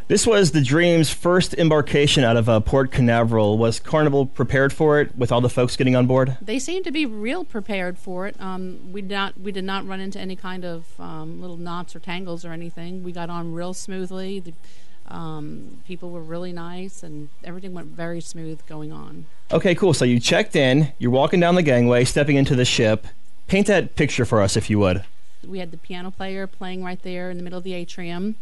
This 0.08 0.28
was 0.28 0.52
the 0.52 0.62
Dream's 0.62 1.12
first 1.12 1.54
embarkation 1.56 2.24
out 2.24 2.38
of 2.38 2.48
uh, 2.48 2.60
Port 2.60 2.92
Canaveral. 2.92 3.58
Was 3.58 3.80
Carnival 3.80 4.28
prepared 4.28 4.72
for 4.72 5.00
it 5.00 5.16
with 5.16 5.32
all 5.32 5.42
the 5.42 5.50
folks 5.50 5.76
getting 5.76 5.96
on 5.96 6.06
board? 6.06 6.38
They 6.42 6.60
seemed 6.60 6.86
to 6.86 6.92
be 6.92 7.06
real 7.06 7.44
prepared 7.44 7.98
for 7.98 8.28
it. 8.28 8.36
Um, 8.40 8.92
we 8.92 9.02
not 9.02 9.40
we 9.40 9.52
did 9.52 9.64
not 9.64 9.88
run 9.88 10.00
into 10.00 10.20
any 10.20 10.36
kind 10.36 10.66
of 10.66 10.86
um, 11.00 11.42
little 11.42 11.58
knots 11.58 11.96
or 11.96 12.00
tangles 12.00 12.46
or 12.46 12.52
anything. 12.52 13.04
We 13.04 13.12
got 13.12 13.30
on 13.30 13.54
real 13.54 13.74
smoothly. 13.74 14.40
The, 14.40 14.54
um, 15.14 15.84
people 15.88 16.10
were 16.10 16.22
really 16.22 16.52
nice, 16.52 17.04
and 17.04 17.30
everything 17.44 17.74
went 17.74 17.88
very 17.88 18.20
smooth 18.20 18.66
going 18.68 18.92
on. 18.92 19.26
Okay, 19.52 19.76
cool. 19.76 19.94
So 19.94 20.06
you 20.06 20.20
checked 20.20 20.56
in. 20.56 20.92
You're 20.98 21.12
walking 21.12 21.40
down 21.40 21.56
the 21.56 21.62
gangway, 21.62 22.04
stepping 22.04 22.36
into 22.36 22.56
the 22.56 22.66
ship. 22.66 23.06
Paint 23.48 23.68
that 23.68 23.96
picture 23.96 24.26
for 24.26 24.42
us, 24.42 24.58
if 24.58 24.70
you 24.70 24.80
would. 24.80 25.06
We 25.48 25.60
had 25.60 25.72
the 25.72 25.78
piano 25.78 26.10
player 26.10 26.48
playing 26.48 26.84
right 26.84 27.02
there 27.04 27.30
in 27.30 27.38
the 27.38 27.44
middle 27.44 27.60
of 27.60 27.64
the 27.64 27.74
atrium. 27.74 28.36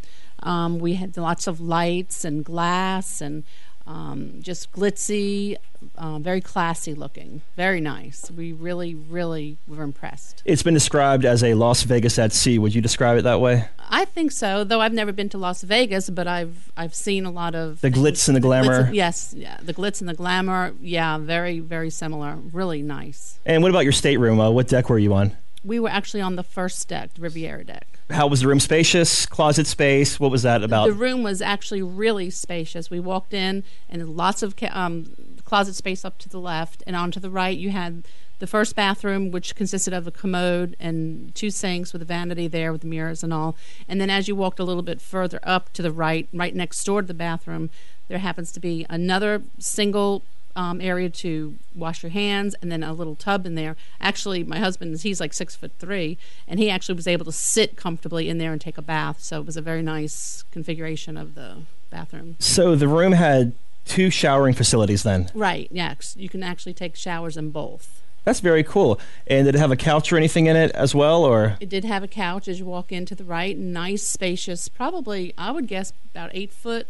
Um, 0.43 0.79
we 0.79 0.93
had 0.93 1.17
lots 1.17 1.45
of 1.45 1.59
lights 1.59 2.23
and 2.23 2.45
glass 2.45 3.19
and 3.19 3.43
um, 3.87 4.41
just 4.41 4.71
glitzy, 4.71 5.57
uh, 5.97 6.19
very 6.19 6.41
classy 6.41 6.93
looking, 6.93 7.41
very 7.55 7.81
nice. 7.81 8.29
We 8.31 8.53
really, 8.53 8.95
really 8.95 9.57
were 9.67 9.83
impressed. 9.83 10.41
It's 10.45 10.63
been 10.63 10.73
described 10.73 11.25
as 11.25 11.43
a 11.43 11.53
Las 11.53 11.83
Vegas 11.83 12.19
at 12.19 12.31
sea. 12.33 12.59
Would 12.59 12.75
you 12.75 12.81
describe 12.81 13.17
it 13.17 13.23
that 13.23 13.41
way? 13.41 13.67
I 13.89 14.05
think 14.05 14.31
so. 14.31 14.63
Though 14.63 14.81
I've 14.81 14.93
never 14.93 15.11
been 15.11 15.29
to 15.29 15.37
Las 15.37 15.63
Vegas, 15.63 16.09
but 16.09 16.27
I've 16.27 16.71
I've 16.77 16.95
seen 16.95 17.25
a 17.25 17.31
lot 17.31 17.55
of 17.55 17.81
the 17.81 17.91
glitz 17.91 18.27
and 18.27 18.35
the 18.35 18.39
glamour. 18.41 18.83
Glitz, 18.83 18.93
yes, 18.93 19.33
yeah, 19.37 19.57
the 19.61 19.73
glitz 19.73 19.99
and 19.99 20.09
the 20.09 20.13
glamour. 20.13 20.73
Yeah, 20.81 21.17
very, 21.17 21.59
very 21.59 21.89
similar. 21.89 22.37
Really 22.53 22.81
nice. 22.81 23.39
And 23.45 23.61
what 23.63 23.69
about 23.69 23.83
your 23.83 23.91
stateroom? 23.91 24.39
Uh, 24.39 24.49
what 24.51 24.67
deck 24.67 24.89
were 24.89 24.99
you 24.99 25.13
on? 25.13 25.35
We 25.63 25.79
were 25.79 25.89
actually 25.89 26.21
on 26.21 26.35
the 26.35 26.43
first 26.43 26.87
deck, 26.87 27.13
the 27.13 27.21
Riviera 27.21 27.63
deck. 27.63 27.87
How 28.09 28.27
was 28.27 28.41
the 28.41 28.47
room 28.47 28.59
spacious? 28.59 29.25
Closet 29.25 29.67
space? 29.67 30.19
What 30.19 30.31
was 30.31 30.43
that 30.43 30.63
about? 30.63 30.87
The 30.87 30.93
room 30.93 31.23
was 31.23 31.41
actually 31.41 31.81
really 31.81 32.29
spacious. 32.29 32.89
We 32.89 32.99
walked 32.99 33.33
in 33.33 33.63
and 33.89 34.17
lots 34.17 34.43
of 34.43 34.55
um, 34.71 35.13
closet 35.45 35.75
space 35.75 36.03
up 36.03 36.17
to 36.19 36.29
the 36.29 36.39
left, 36.39 36.83
and 36.87 36.95
on 36.95 37.11
to 37.11 37.19
the 37.19 37.29
right 37.29 37.57
you 37.57 37.69
had 37.71 38.05
the 38.39 38.47
first 38.47 38.75
bathroom, 38.75 39.29
which 39.29 39.55
consisted 39.55 39.93
of 39.93 40.07
a 40.07 40.11
commode 40.11 40.75
and 40.79 41.33
two 41.35 41.51
sinks 41.51 41.93
with 41.93 42.01
a 42.01 42.05
vanity 42.05 42.47
there 42.47 42.71
with 42.71 42.81
the 42.81 42.87
mirrors 42.87 43.23
and 43.23 43.31
all. 43.31 43.55
And 43.87 44.01
then 44.01 44.09
as 44.09 44.27
you 44.27 44.35
walked 44.35 44.59
a 44.59 44.63
little 44.63 44.81
bit 44.81 44.99
further 44.99 45.39
up 45.43 45.71
to 45.73 45.83
the 45.83 45.91
right, 45.91 46.27
right 46.33 46.55
next 46.55 46.83
door 46.83 47.01
to 47.01 47.07
the 47.07 47.13
bathroom, 47.13 47.69
there 48.07 48.17
happens 48.17 48.51
to 48.53 48.59
be 48.59 48.85
another 48.89 49.43
single 49.59 50.23
um, 50.55 50.81
area 50.81 51.09
to 51.09 51.55
wash 51.75 52.03
your 52.03 52.11
hands 52.11 52.55
and 52.61 52.71
then 52.71 52.83
a 52.83 52.93
little 52.93 53.15
tub 53.15 53.45
in 53.45 53.55
there. 53.55 53.75
Actually, 53.99 54.43
my 54.43 54.59
husband, 54.59 54.99
he's 55.01 55.19
like 55.19 55.33
six 55.33 55.55
foot 55.55 55.71
three, 55.79 56.17
and 56.47 56.59
he 56.59 56.69
actually 56.69 56.95
was 56.95 57.07
able 57.07 57.25
to 57.25 57.31
sit 57.31 57.75
comfortably 57.75 58.29
in 58.29 58.37
there 58.37 58.51
and 58.51 58.61
take 58.61 58.77
a 58.77 58.81
bath. 58.81 59.21
So 59.21 59.39
it 59.39 59.45
was 59.45 59.57
a 59.57 59.61
very 59.61 59.81
nice 59.81 60.43
configuration 60.51 61.17
of 61.17 61.35
the 61.35 61.57
bathroom. 61.89 62.35
So 62.39 62.75
the 62.75 62.87
room 62.87 63.13
had 63.13 63.53
two 63.85 64.09
showering 64.09 64.53
facilities 64.53 65.03
then? 65.03 65.29
Right, 65.33 65.67
Yeah, 65.71 65.95
You 66.15 66.29
can 66.29 66.43
actually 66.43 66.73
take 66.73 66.95
showers 66.95 67.37
in 67.37 67.51
both. 67.51 68.01
That's 68.23 68.39
very 68.39 68.63
cool. 68.63 68.99
And 69.25 69.45
did 69.45 69.55
it 69.55 69.57
have 69.57 69.71
a 69.71 69.75
couch 69.75 70.13
or 70.13 70.17
anything 70.17 70.45
in 70.45 70.55
it 70.55 70.71
as 70.71 70.93
well, 70.93 71.23
or? 71.23 71.57
It 71.59 71.69
did 71.69 71.83
have 71.85 72.03
a 72.03 72.07
couch 72.07 72.47
as 72.47 72.59
you 72.59 72.65
walk 72.65 72.91
in 72.91 73.05
to 73.07 73.15
the 73.15 73.23
right. 73.23 73.57
Nice, 73.57 74.03
spacious, 74.03 74.67
probably 74.67 75.33
I 75.37 75.51
would 75.51 75.67
guess 75.67 75.91
about 76.11 76.29
eight 76.33 76.51
foot, 76.51 76.87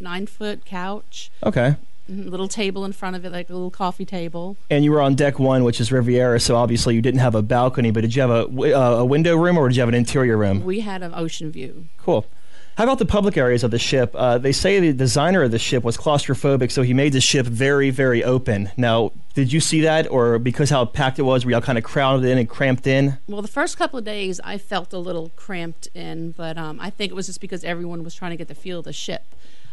nine 0.00 0.26
foot 0.26 0.64
couch. 0.64 1.30
Okay. 1.44 1.76
Mm-hmm, 2.10 2.28
little 2.28 2.48
table 2.48 2.84
in 2.84 2.92
front 2.92 3.16
of 3.16 3.24
it, 3.24 3.32
like 3.32 3.48
a 3.48 3.54
little 3.54 3.70
coffee 3.70 4.04
table. 4.04 4.58
And 4.68 4.84
you 4.84 4.92
were 4.92 5.00
on 5.00 5.14
deck 5.14 5.38
one, 5.38 5.64
which 5.64 5.80
is 5.80 5.90
Riviera, 5.90 6.38
so 6.38 6.54
obviously 6.54 6.94
you 6.94 7.00
didn't 7.00 7.20
have 7.20 7.34
a 7.34 7.40
balcony, 7.40 7.90
but 7.90 8.02
did 8.02 8.14
you 8.14 8.20
have 8.20 8.30
a, 8.30 8.78
uh, 8.78 8.96
a 8.98 9.04
window 9.04 9.36
room 9.36 9.56
or 9.56 9.68
did 9.68 9.76
you 9.76 9.80
have 9.80 9.88
an 9.88 9.94
interior 9.94 10.36
room? 10.36 10.64
We 10.64 10.80
had 10.80 11.02
an 11.02 11.14
ocean 11.14 11.50
view. 11.50 11.86
Cool. 11.96 12.26
How 12.76 12.84
about 12.84 12.98
the 12.98 13.06
public 13.06 13.36
areas 13.36 13.62
of 13.62 13.70
the 13.70 13.78
ship? 13.78 14.10
Uh, 14.14 14.36
they 14.36 14.50
say 14.50 14.80
the 14.80 14.92
designer 14.92 15.44
of 15.44 15.52
the 15.52 15.60
ship 15.60 15.84
was 15.84 15.96
claustrophobic, 15.96 16.72
so 16.72 16.82
he 16.82 16.92
made 16.92 17.12
the 17.12 17.20
ship 17.20 17.46
very, 17.46 17.90
very 17.90 18.22
open. 18.24 18.70
Now, 18.76 19.12
did 19.34 19.52
you 19.52 19.60
see 19.60 19.80
that, 19.82 20.10
or 20.10 20.40
because 20.40 20.70
how 20.70 20.84
packed 20.84 21.20
it 21.20 21.22
was, 21.22 21.44
were 21.44 21.52
y'all 21.52 21.60
kind 21.60 21.78
of 21.78 21.84
crowded 21.84 22.28
in 22.28 22.36
and 22.36 22.48
cramped 22.48 22.88
in? 22.88 23.16
Well, 23.28 23.42
the 23.42 23.48
first 23.48 23.78
couple 23.78 23.98
of 23.98 24.04
days 24.04 24.40
I 24.42 24.58
felt 24.58 24.92
a 24.92 24.98
little 24.98 25.30
cramped 25.36 25.86
in, 25.94 26.32
but 26.32 26.58
um, 26.58 26.80
I 26.80 26.90
think 26.90 27.12
it 27.12 27.14
was 27.14 27.26
just 27.26 27.40
because 27.40 27.62
everyone 27.62 28.02
was 28.02 28.14
trying 28.14 28.32
to 28.32 28.36
get 28.36 28.48
the 28.48 28.56
feel 28.56 28.80
of 28.80 28.84
the 28.84 28.92
ship. 28.92 29.24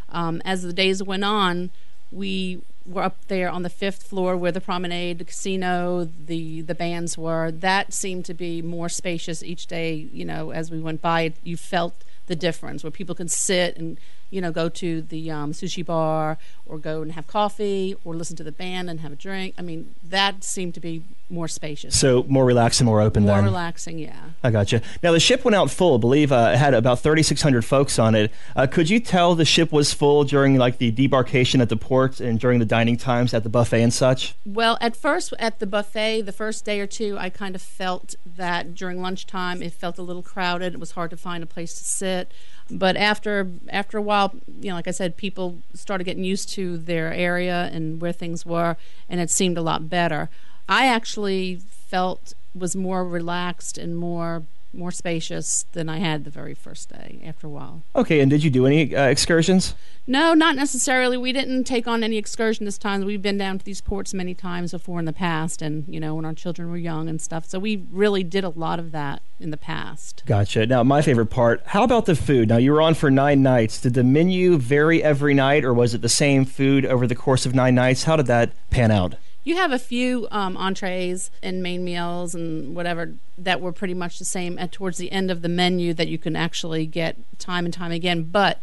Um, 0.09 0.41
as 0.45 0.61
the 0.61 0.73
days 0.73 1.01
went 1.01 1.23
on, 1.23 1.71
we 2.11 2.61
were 2.85 3.03
up 3.03 3.27
there 3.27 3.49
on 3.49 3.63
the 3.63 3.69
fifth 3.69 4.03
floor 4.03 4.35
where 4.35 4.51
the 4.51 4.61
promenade, 4.61 5.19
the 5.19 5.25
casino, 5.25 6.05
the 6.05 6.61
the 6.61 6.75
bands 6.75 7.17
were. 7.17 7.51
That 7.51 7.93
seemed 7.93 8.25
to 8.25 8.33
be 8.33 8.61
more 8.61 8.89
spacious 8.89 9.43
each 9.43 9.67
day. 9.67 10.09
You 10.11 10.25
know, 10.25 10.51
as 10.51 10.71
we 10.71 10.79
went 10.79 11.01
by, 11.01 11.33
you 11.43 11.57
felt 11.57 12.03
the 12.27 12.35
difference 12.35 12.83
where 12.83 12.91
people 12.91 13.15
can 13.15 13.27
sit 13.27 13.77
and 13.77 13.99
you 14.31 14.41
know, 14.41 14.51
go 14.51 14.69
to 14.69 15.01
the 15.03 15.29
um, 15.29 15.51
sushi 15.51 15.85
bar 15.85 16.37
or 16.65 16.79
go 16.79 17.01
and 17.01 17.11
have 17.11 17.27
coffee 17.27 17.95
or 18.03 18.15
listen 18.15 18.35
to 18.37 18.43
the 18.43 18.51
band 18.51 18.89
and 18.89 19.01
have 19.01 19.11
a 19.11 19.15
drink. 19.15 19.53
I 19.57 19.61
mean, 19.61 19.93
that 20.03 20.43
seemed 20.43 20.73
to 20.75 20.79
be 20.79 21.03
more 21.29 21.47
spacious. 21.47 21.97
So 21.97 22.25
more 22.27 22.45
relaxing, 22.45 22.85
more 22.85 23.01
open. 23.01 23.23
More 23.23 23.35
then. 23.35 23.45
relaxing, 23.45 23.99
yeah. 23.99 24.21
I 24.43 24.51
got 24.51 24.71
you. 24.71 24.81
Now 25.03 25.11
the 25.11 25.19
ship 25.19 25.43
went 25.43 25.55
out 25.55 25.69
full. 25.69 25.95
I 25.95 25.97
believe 25.99 26.31
uh, 26.31 26.51
it 26.53 26.57
had 26.57 26.73
about 26.73 26.99
3,600 26.99 27.63
folks 27.63 27.99
on 27.99 28.15
it. 28.15 28.31
Uh, 28.55 28.67
could 28.67 28.89
you 28.89 28.99
tell 28.99 29.35
the 29.35 29.45
ship 29.45 29.71
was 29.71 29.93
full 29.93 30.23
during 30.23 30.57
like 30.57 30.77
the 30.77 30.91
debarkation 30.91 31.61
at 31.61 31.69
the 31.69 31.77
port 31.77 32.19
and 32.19 32.39
during 32.39 32.59
the 32.59 32.65
dining 32.65 32.97
times 32.97 33.33
at 33.33 33.43
the 33.43 33.49
buffet 33.49 33.83
and 33.83 33.93
such? 33.93 34.33
Well, 34.45 34.77
at 34.79 34.95
first 34.95 35.33
at 35.39 35.59
the 35.59 35.67
buffet, 35.67 36.21
the 36.21 36.31
first 36.31 36.63
day 36.63 36.79
or 36.79 36.87
two, 36.87 37.17
I 37.17 37.29
kind 37.29 37.55
of 37.55 37.61
felt 37.61 38.15
that 38.25 38.75
during 38.75 39.01
lunchtime 39.01 39.61
it 39.61 39.73
felt 39.73 39.97
a 39.97 40.03
little 40.03 40.23
crowded. 40.23 40.73
It 40.73 40.79
was 40.79 40.91
hard 40.91 41.11
to 41.11 41.17
find 41.17 41.43
a 41.43 41.47
place 41.47 41.73
to 41.75 41.83
sit 41.83 42.31
but 42.69 42.95
after 42.95 43.49
after 43.69 43.97
a 43.97 44.01
while, 44.01 44.33
you 44.61 44.69
know, 44.69 44.75
like 44.75 44.87
I 44.87 44.91
said, 44.91 45.17
people 45.17 45.59
started 45.73 46.03
getting 46.03 46.23
used 46.23 46.49
to 46.49 46.77
their 46.77 47.13
area 47.13 47.69
and 47.73 48.01
where 48.01 48.11
things 48.11 48.45
were, 48.45 48.77
and 49.09 49.19
it 49.19 49.29
seemed 49.29 49.57
a 49.57 49.61
lot 49.61 49.89
better. 49.89 50.29
I 50.69 50.87
actually 50.87 51.61
felt 51.87 52.33
was 52.53 52.75
more 52.75 53.05
relaxed 53.05 53.77
and 53.77 53.97
more 53.97 54.43
more 54.73 54.91
spacious 54.91 55.65
than 55.73 55.89
I 55.89 55.97
had 55.97 56.23
the 56.23 56.29
very 56.29 56.53
first 56.53 56.89
day 56.89 57.21
after 57.25 57.47
a 57.47 57.49
while. 57.49 57.83
Okay, 57.95 58.19
and 58.19 58.29
did 58.29 58.43
you 58.43 58.49
do 58.49 58.65
any 58.65 58.95
uh, 58.95 59.07
excursions? 59.07 59.75
No, 60.07 60.33
not 60.33 60.55
necessarily. 60.55 61.17
We 61.17 61.31
didn't 61.33 61.65
take 61.65 61.87
on 61.87 62.03
any 62.03 62.17
excursion 62.17 62.65
this 62.65 62.77
time. 62.77 63.03
We've 63.05 63.21
been 63.21 63.37
down 63.37 63.59
to 63.59 63.65
these 63.65 63.81
ports 63.81 64.13
many 64.13 64.33
times 64.33 64.71
before 64.71 64.99
in 64.99 65.05
the 65.05 65.13
past, 65.13 65.61
and 65.61 65.85
you 65.87 65.99
know 65.99 66.15
when 66.15 66.25
our 66.25 66.33
children 66.33 66.69
were 66.69 66.77
young 66.77 67.07
and 67.09 67.21
stuff. 67.21 67.45
So 67.45 67.59
we 67.59 67.85
really 67.91 68.23
did 68.23 68.43
a 68.43 68.49
lot 68.49 68.79
of 68.79 68.91
that 68.91 69.21
in 69.39 69.51
the 69.51 69.57
past. 69.57 70.23
Gotcha. 70.25 70.65
Now, 70.65 70.83
my 70.83 71.01
favorite 71.01 71.27
part. 71.27 71.61
How 71.67 71.83
about 71.83 72.05
the 72.05 72.15
food? 72.15 72.49
Now 72.49 72.57
you 72.57 72.71
were 72.71 72.81
on 72.81 72.93
for 72.93 73.11
nine 73.11 73.43
nights. 73.43 73.81
Did 73.81 73.93
the 73.93 74.03
menu 74.03 74.57
vary 74.57 75.03
every 75.03 75.33
night, 75.33 75.63
or 75.63 75.73
was 75.73 75.93
it 75.93 76.01
the 76.01 76.09
same 76.09 76.45
food 76.45 76.85
over 76.85 77.07
the 77.07 77.15
course 77.15 77.45
of 77.45 77.53
nine 77.53 77.75
nights? 77.75 78.03
How 78.03 78.15
did 78.15 78.27
that 78.27 78.53
pan 78.69 78.91
out? 78.91 79.15
You 79.43 79.55
have 79.55 79.71
a 79.71 79.79
few 79.79 80.27
um, 80.29 80.55
entrees 80.55 81.31
and 81.41 81.63
main 81.63 81.83
meals 81.83 82.35
and 82.35 82.75
whatever 82.75 83.15
that 83.39 83.59
were 83.59 83.71
pretty 83.71 83.95
much 83.95 84.19
the 84.19 84.25
same 84.25 84.59
at 84.59 84.71
towards 84.71 84.99
the 84.99 85.11
end 85.11 85.31
of 85.31 85.41
the 85.41 85.49
menu 85.49 85.95
that 85.95 86.07
you 86.07 86.19
can 86.19 86.35
actually 86.35 86.85
get 86.85 87.17
time 87.39 87.65
and 87.65 87.73
time 87.73 87.91
again. 87.91 88.23
But 88.23 88.59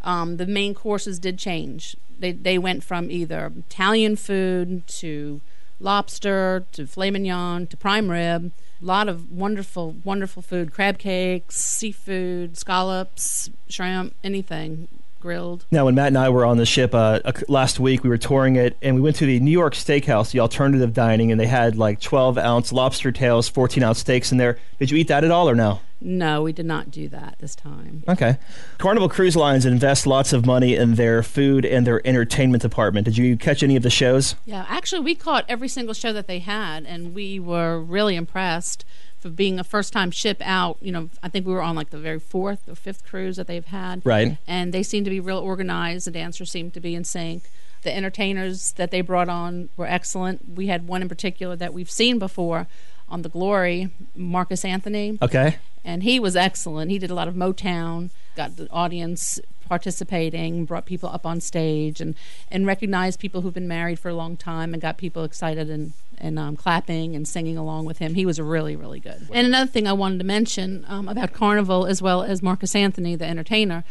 um, 0.00 0.38
the 0.38 0.46
main 0.46 0.74
courses 0.74 1.18
did 1.18 1.38
change. 1.38 1.96
They 2.18 2.32
they 2.32 2.56
went 2.56 2.82
from 2.82 3.10
either 3.10 3.52
Italian 3.68 4.16
food 4.16 4.86
to 5.00 5.42
lobster 5.78 6.64
to 6.72 6.86
filet 6.86 7.10
mignon 7.10 7.66
to 7.66 7.76
prime 7.76 8.10
rib. 8.10 8.52
A 8.80 8.84
lot 8.84 9.08
of 9.08 9.30
wonderful, 9.30 9.96
wonderful 10.02 10.42
food: 10.42 10.72
crab 10.72 10.98
cakes, 10.98 11.56
seafood, 11.56 12.56
scallops, 12.56 13.50
shrimp, 13.68 14.14
anything 14.24 14.88
grilled. 15.22 15.64
Now, 15.70 15.86
when 15.86 15.94
Matt 15.94 16.08
and 16.08 16.18
I 16.18 16.28
were 16.28 16.44
on 16.44 16.56
the 16.56 16.66
ship 16.66 16.94
uh, 16.94 17.20
last 17.48 17.78
week, 17.78 18.02
we 18.02 18.10
were 18.10 18.18
touring 18.18 18.56
it, 18.56 18.76
and 18.82 18.96
we 18.96 19.00
went 19.00 19.16
to 19.16 19.26
the 19.26 19.38
New 19.40 19.52
York 19.52 19.74
Steakhouse, 19.74 20.32
the 20.32 20.40
alternative 20.40 20.92
dining, 20.92 21.30
and 21.30 21.40
they 21.40 21.46
had 21.46 21.76
like 21.76 22.00
12 22.00 22.36
ounce 22.36 22.72
lobster 22.72 23.12
tails, 23.12 23.48
14 23.48 23.82
ounce 23.84 24.00
steaks 24.00 24.32
in 24.32 24.38
there. 24.38 24.58
Did 24.78 24.90
you 24.90 24.98
eat 24.98 25.08
that 25.08 25.22
at 25.22 25.30
all 25.30 25.48
or 25.48 25.54
no? 25.54 25.80
No, 26.00 26.42
we 26.42 26.52
did 26.52 26.66
not 26.66 26.90
do 26.90 27.08
that 27.10 27.36
this 27.38 27.54
time. 27.54 28.02
Okay. 28.08 28.36
Carnival 28.78 29.08
Cruise 29.08 29.36
Lines 29.36 29.64
invest 29.64 30.04
lots 30.04 30.32
of 30.32 30.44
money 30.44 30.74
in 30.74 30.96
their 30.96 31.22
food 31.22 31.64
and 31.64 31.86
their 31.86 32.04
entertainment 32.04 32.60
department. 32.60 33.04
Did 33.04 33.16
you 33.16 33.36
catch 33.36 33.62
any 33.62 33.76
of 33.76 33.84
the 33.84 33.90
shows? 33.90 34.34
Yeah, 34.44 34.66
actually, 34.68 35.02
we 35.02 35.14
caught 35.14 35.44
every 35.48 35.68
single 35.68 35.94
show 35.94 36.12
that 36.12 36.26
they 36.26 36.40
had, 36.40 36.84
and 36.84 37.14
we 37.14 37.38
were 37.38 37.80
really 37.80 38.16
impressed 38.16 38.84
for 39.22 39.30
being 39.30 39.60
a 39.60 39.64
first 39.64 39.92
time 39.92 40.10
ship 40.10 40.42
out. 40.44 40.76
You 40.80 40.90
know, 40.90 41.08
I 41.22 41.28
think 41.28 41.46
we 41.46 41.52
were 41.52 41.62
on 41.62 41.76
like 41.76 41.90
the 41.90 41.98
very 41.98 42.18
fourth 42.18 42.68
or 42.68 42.74
fifth 42.74 43.06
cruise 43.06 43.36
that 43.36 43.46
they've 43.46 43.64
had. 43.64 44.02
Right. 44.04 44.36
And 44.48 44.74
they 44.74 44.82
seemed 44.82 45.06
to 45.06 45.10
be 45.10 45.20
real 45.20 45.38
organized. 45.38 46.08
The 46.08 46.10
dancers 46.10 46.50
seemed 46.50 46.74
to 46.74 46.80
be 46.80 46.96
in 46.96 47.04
sync. 47.04 47.44
The 47.82 47.96
entertainers 47.96 48.72
that 48.72 48.90
they 48.90 49.00
brought 49.00 49.28
on 49.28 49.68
were 49.76 49.86
excellent. 49.86 50.56
We 50.56 50.66
had 50.66 50.88
one 50.88 51.02
in 51.02 51.08
particular 51.08 51.54
that 51.56 51.72
we've 51.72 51.90
seen 51.90 52.18
before 52.18 52.66
on 53.08 53.22
the 53.22 53.28
Glory, 53.28 53.90
Marcus 54.16 54.64
Anthony. 54.64 55.18
Okay. 55.22 55.56
And 55.84 56.02
he 56.02 56.18
was 56.18 56.34
excellent. 56.36 56.90
He 56.90 56.98
did 56.98 57.10
a 57.10 57.14
lot 57.14 57.28
of 57.28 57.34
Motown, 57.34 58.10
got 58.36 58.56
the 58.56 58.68
audience 58.70 59.38
participating, 59.72 60.66
brought 60.66 60.84
people 60.84 61.08
up 61.08 61.24
on 61.24 61.40
stage, 61.40 61.98
and, 61.98 62.14
and 62.50 62.66
recognized 62.66 63.18
people 63.18 63.40
who've 63.40 63.54
been 63.54 63.66
married 63.66 63.98
for 63.98 64.10
a 64.10 64.14
long 64.14 64.36
time 64.36 64.74
and 64.74 64.82
got 64.82 64.98
people 64.98 65.24
excited 65.24 65.70
and, 65.70 65.94
and 66.18 66.38
um, 66.38 66.56
clapping 66.56 67.16
and 67.16 67.26
singing 67.26 67.56
along 67.56 67.86
with 67.86 67.96
him. 67.96 68.12
He 68.12 68.26
was 68.26 68.38
really, 68.38 68.76
really 68.76 69.00
good. 69.00 69.26
And 69.32 69.46
another 69.46 69.70
thing 69.70 69.88
I 69.88 69.94
wanted 69.94 70.18
to 70.18 70.26
mention 70.26 70.84
um, 70.88 71.08
about 71.08 71.32
Carnival, 71.32 71.86
as 71.86 72.02
well 72.02 72.22
as 72.22 72.42
Marcus 72.42 72.74
Anthony, 72.74 73.16
the 73.16 73.24
entertainer, 73.24 73.82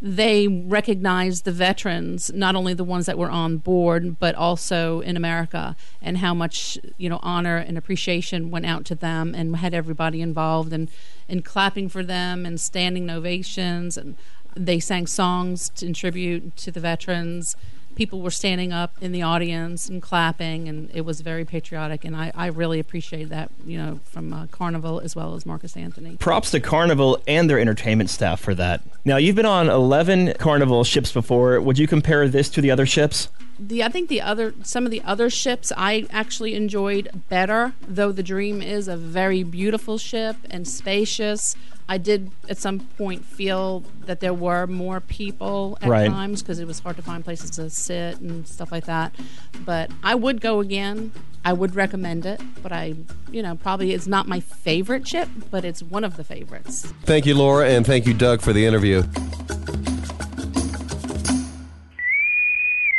they 0.00 0.46
recognized 0.48 1.44
the 1.44 1.52
veterans, 1.52 2.30
not 2.34 2.54
only 2.54 2.74
the 2.74 2.84
ones 2.84 3.06
that 3.06 3.18
were 3.18 3.30
on 3.30 3.58
board, 3.58 4.18
but 4.18 4.34
also 4.34 5.00
in 5.00 5.16
America, 5.16 5.76
and 6.00 6.18
how 6.18 6.34
much 6.34 6.78
you 6.96 7.08
know 7.10 7.18
honor 7.22 7.56
and 7.56 7.76
appreciation 7.76 8.50
went 8.50 8.66
out 8.66 8.84
to 8.86 8.94
them, 8.94 9.34
and 9.34 9.56
had 9.56 9.74
everybody 9.74 10.20
involved 10.20 10.72
and 10.72 10.88
in 11.28 11.42
clapping 11.42 11.88
for 11.88 12.02
them 12.02 12.46
and 12.46 12.60
standing 12.60 13.10
ovations, 13.10 13.96
and 13.96 14.16
they 14.56 14.80
sang 14.80 15.06
songs 15.06 15.70
in 15.82 15.92
tribute 15.92 16.56
to 16.56 16.70
the 16.70 16.80
veterans 16.80 17.56
people 17.96 18.20
were 18.20 18.30
standing 18.30 18.72
up 18.72 18.92
in 19.00 19.10
the 19.10 19.22
audience 19.22 19.88
and 19.88 20.00
clapping, 20.00 20.68
and 20.68 20.88
it 20.94 21.00
was 21.00 21.22
very 21.22 21.44
patriotic. 21.44 22.04
And 22.04 22.14
I, 22.14 22.30
I 22.34 22.46
really 22.46 22.78
appreciate 22.78 23.30
that, 23.30 23.50
you 23.64 23.78
know, 23.78 23.98
from 24.04 24.32
uh, 24.32 24.46
Carnival 24.46 25.00
as 25.00 25.16
well 25.16 25.34
as 25.34 25.44
Marcus 25.44 25.76
Anthony. 25.76 26.16
Props 26.18 26.52
to 26.52 26.60
Carnival 26.60 27.20
and 27.26 27.50
their 27.50 27.58
entertainment 27.58 28.10
staff 28.10 28.38
for 28.38 28.54
that. 28.54 28.82
Now, 29.04 29.16
you've 29.16 29.34
been 29.34 29.46
on 29.46 29.68
11 29.68 30.34
Carnival 30.34 30.84
ships 30.84 31.10
before. 31.10 31.60
Would 31.60 31.78
you 31.78 31.88
compare 31.88 32.28
this 32.28 32.48
to 32.50 32.60
the 32.60 32.70
other 32.70 32.86
ships? 32.86 33.28
The 33.58 33.82
I 33.82 33.88
think 33.88 34.08
the 34.08 34.20
other 34.20 34.54
some 34.62 34.84
of 34.84 34.90
the 34.90 35.02
other 35.02 35.30
ships 35.30 35.72
I 35.76 36.06
actually 36.10 36.54
enjoyed 36.54 37.22
better, 37.28 37.72
though 37.86 38.12
the 38.12 38.22
Dream 38.22 38.62
is 38.62 38.88
a 38.88 38.96
very 38.96 39.42
beautiful 39.42 39.98
ship 39.98 40.36
and 40.50 40.66
spacious. 40.66 41.56
I 41.88 41.98
did 41.98 42.32
at 42.48 42.58
some 42.58 42.80
point 42.80 43.24
feel 43.24 43.84
that 44.06 44.18
there 44.18 44.34
were 44.34 44.66
more 44.66 45.00
people 45.00 45.78
at 45.80 45.88
Right. 45.88 46.10
times 46.10 46.42
because 46.42 46.58
it 46.58 46.66
was 46.66 46.80
hard 46.80 46.96
to 46.96 47.02
find 47.02 47.24
places 47.24 47.50
to 47.50 47.70
sit 47.70 48.18
and 48.20 48.46
stuff 48.48 48.72
like 48.72 48.86
that. 48.86 49.14
But 49.64 49.92
I 50.02 50.16
would 50.16 50.40
go 50.40 50.58
again. 50.60 51.12
I 51.44 51.52
would 51.52 51.76
recommend 51.76 52.26
it, 52.26 52.40
but 52.60 52.72
I, 52.72 52.94
you 53.30 53.40
know, 53.40 53.54
probably 53.54 53.92
it's 53.92 54.08
not 54.08 54.26
my 54.26 54.40
favorite 54.40 55.06
ship, 55.06 55.28
but 55.48 55.64
it's 55.64 55.80
one 55.80 56.02
of 56.02 56.16
the 56.16 56.24
favorites. 56.24 56.92
Thank 57.04 57.24
you, 57.24 57.36
Laura, 57.36 57.68
and 57.68 57.86
thank 57.86 58.04
you, 58.04 58.14
Doug, 58.14 58.40
for 58.40 58.52
the 58.52 58.66
interview. 58.66 59.04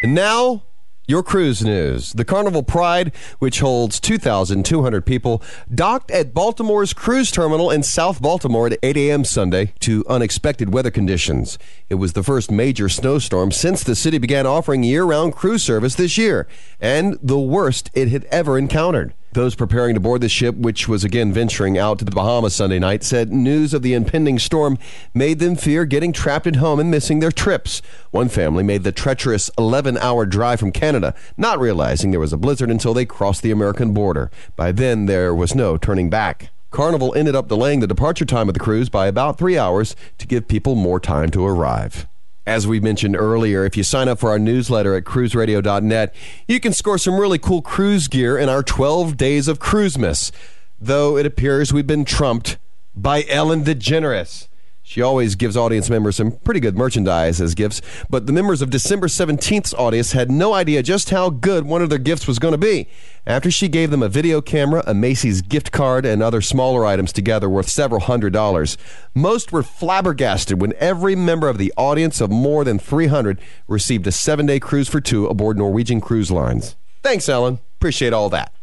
And 0.08 0.16
now, 0.16 0.64
your 1.06 1.22
cruise 1.22 1.66
news. 1.66 2.14
The 2.14 2.24
Carnival 2.24 2.64
Pride, 2.64 3.12
which 3.40 3.60
holds 3.60 4.00
2,200 4.00 5.06
people, 5.06 5.44
docked 5.70 6.12
at 6.12 6.34
Baltimore's 6.34 6.94
cruise 6.94 7.30
terminal 7.30 7.70
in 7.70 7.84
South 7.84 8.22
Baltimore 8.22 8.68
at 8.68 8.80
8 8.82 8.96
a.m. 8.96 9.26
Sunday 9.26 9.74
to 9.82 10.06
unexpected 10.08 10.74
weather 10.74 10.92
conditions. 10.92 11.60
It 11.90 11.96
was 11.96 12.14
the 12.14 12.24
first 12.24 12.50
major 12.50 12.88
snowstorm 12.88 13.52
since 13.52 13.84
the 13.84 13.98
city 13.98 14.18
began 14.18 14.48
offering 14.48 14.82
year 14.82 15.04
round 15.04 15.36
cruise 15.36 15.62
service 15.62 15.96
this 15.96 16.18
year, 16.18 16.48
and 16.80 17.20
the 17.22 17.38
worst 17.38 17.90
it 17.94 18.08
had 18.08 18.24
ever 18.32 18.58
encountered. 18.58 19.14
Those 19.38 19.53
preparing 19.53 19.94
to 19.94 20.00
board 20.00 20.22
the 20.22 20.29
ship, 20.29 20.56
which 20.56 20.88
was 20.88 21.03
again 21.03 21.32
venturing 21.32 21.77
out 21.77 22.00
to 22.00 22.06
the 22.06 22.10
Bahamas 22.10 22.56
Sunday 22.56 22.79
night, 22.79 23.03
said 23.03 23.32
news 23.32 23.72
of 23.72 23.84
the 23.84 23.94
impending 23.94 24.39
storm 24.39 24.79
made 25.13 25.38
them 25.38 25.56
fear 25.56 25.86
getting 25.86 26.12
trapped 26.12 26.48
at 26.48 26.56
home 26.56 26.79
and 26.79 26.89
missing 26.89 27.20
their 27.20 27.32
trips. 27.32 27.84
One 28.10 28.29
family 28.29 28.63
made 28.63 28.82
the 28.82 28.91
treacherous 28.91 29.51
11 29.56 29.96
hour 30.00 30.25
drive 30.25 30.60
from 30.60 30.72
Canada, 30.72 31.13
not 31.38 31.60
realizing 31.60 32.10
there 32.10 32.20
was 32.20 32.34
a 32.34 32.38
blizzard 32.38 32.72
until 32.72 32.96
they 32.96 33.06
crossed 33.06 33.44
the 33.44 33.51
American 33.51 33.94
border. 33.94 34.32
By 34.56 34.72
then, 34.72 35.06
there 35.06 35.36
was 35.36 35.53
no 35.53 35.77
turning 35.77 36.10
back. 36.10 36.50
Carnival 36.72 37.13
ended 37.13 37.36
up 37.36 37.48
delaying 37.48 37.82
the 37.82 37.86
departure 37.86 38.25
time 38.25 38.48
of 38.48 38.56
the 38.56 38.60
cruise 38.60 38.89
by 38.89 39.06
about 39.06 39.38
three 39.38 39.56
hours 39.56 39.96
to 40.17 40.25
give 40.25 40.48
people 40.48 40.73
more 40.73 41.00
time 41.00 41.30
to 41.30 41.45
arrive. 41.45 42.08
As 42.48 42.66
we 42.66 42.80
mentioned 42.80 43.18
earlier, 43.18 43.66
if 43.66 43.76
you 43.76 43.84
sign 43.84 44.08
up 44.08 44.20
for 44.20 44.30
our 44.30 44.40
newsletter 44.40 44.96
at 44.96 45.04
cruiseradio.net, 45.04 46.16
you 46.48 46.62
can 46.62 46.72
score 46.72 46.98
some 46.98 47.20
really 47.20 47.38
cool 47.38 47.62
cruise 47.62 48.08
gear 48.08 48.38
in 48.38 48.48
our 48.48 48.64
12 48.64 49.18
days 49.18 49.50
of 49.50 49.60
Cruisemas. 49.60 50.32
Though 50.80 51.18
it 51.18 51.26
appears 51.26 51.74
we've 51.74 51.86
been 51.86 52.06
trumped 52.06 52.58
by 52.96 53.26
Ellen 53.28 53.66
DeGeneres. 53.66 54.48
She 54.89 55.02
always 55.02 55.36
gives 55.36 55.58
audience 55.58 55.89
members 55.89 56.15
some 56.15 56.32
pretty 56.32 56.62
good 56.62 56.78
merchandise 56.78 57.41
as 57.41 57.56
gifts, 57.56 57.82
but 58.10 58.26
the 58.26 58.32
members 58.32 58.62
of 58.62 58.69
December 58.69 59.08
17th's 59.08 59.73
audience 59.73 60.13
had 60.13 60.32
no 60.32 60.54
idea 60.54 60.82
just 60.82 61.10
how 61.10 61.30
good 61.30 61.65
one 61.65 61.82
of 61.82 61.89
their 61.89 61.97
gifts 61.97 62.26
was 62.26 62.39
going 62.39 62.54
to 62.54 62.58
be. 62.58 62.88
After 63.26 63.52
she 63.52 63.67
gave 63.67 63.91
them 63.91 64.02
a 64.02 64.08
video 64.08 64.39
camera, 64.39 64.82
a 64.88 64.93
Macy's 64.93 65.41
gift 65.41 65.73
card, 65.73 66.06
and 66.06 66.23
other 66.23 66.39
smaller 66.39 66.86
items 66.86 67.12
together 67.12 67.50
worth 67.50 67.67
several 67.67 68.00
hundred 68.00 68.32
dollars, 68.32 68.78
most 69.13 69.52
were 69.52 69.62
flabbergasted 69.62 70.62
when 70.62 70.71
every 70.78 71.17
member 71.17 71.50
of 71.50 71.58
the 71.58 71.73
audience 71.76 72.21
of 72.21 72.32
more 72.32 72.63
than 72.63 72.80
300 72.80 73.41
received 73.67 74.08
a 74.08 74.12
seven 74.13 74.45
day 74.45 74.58
cruise 74.58 74.88
for 74.88 75.02
two 75.02 75.28
aboard 75.28 75.58
Norwegian 75.58 76.00
Cruise 76.00 76.32
Lines. 76.32 76.78
Thanks, 77.04 77.28
Ellen. 77.28 77.60
Appreciate 77.76 78.13
all 78.13 78.30
that. 78.30 78.54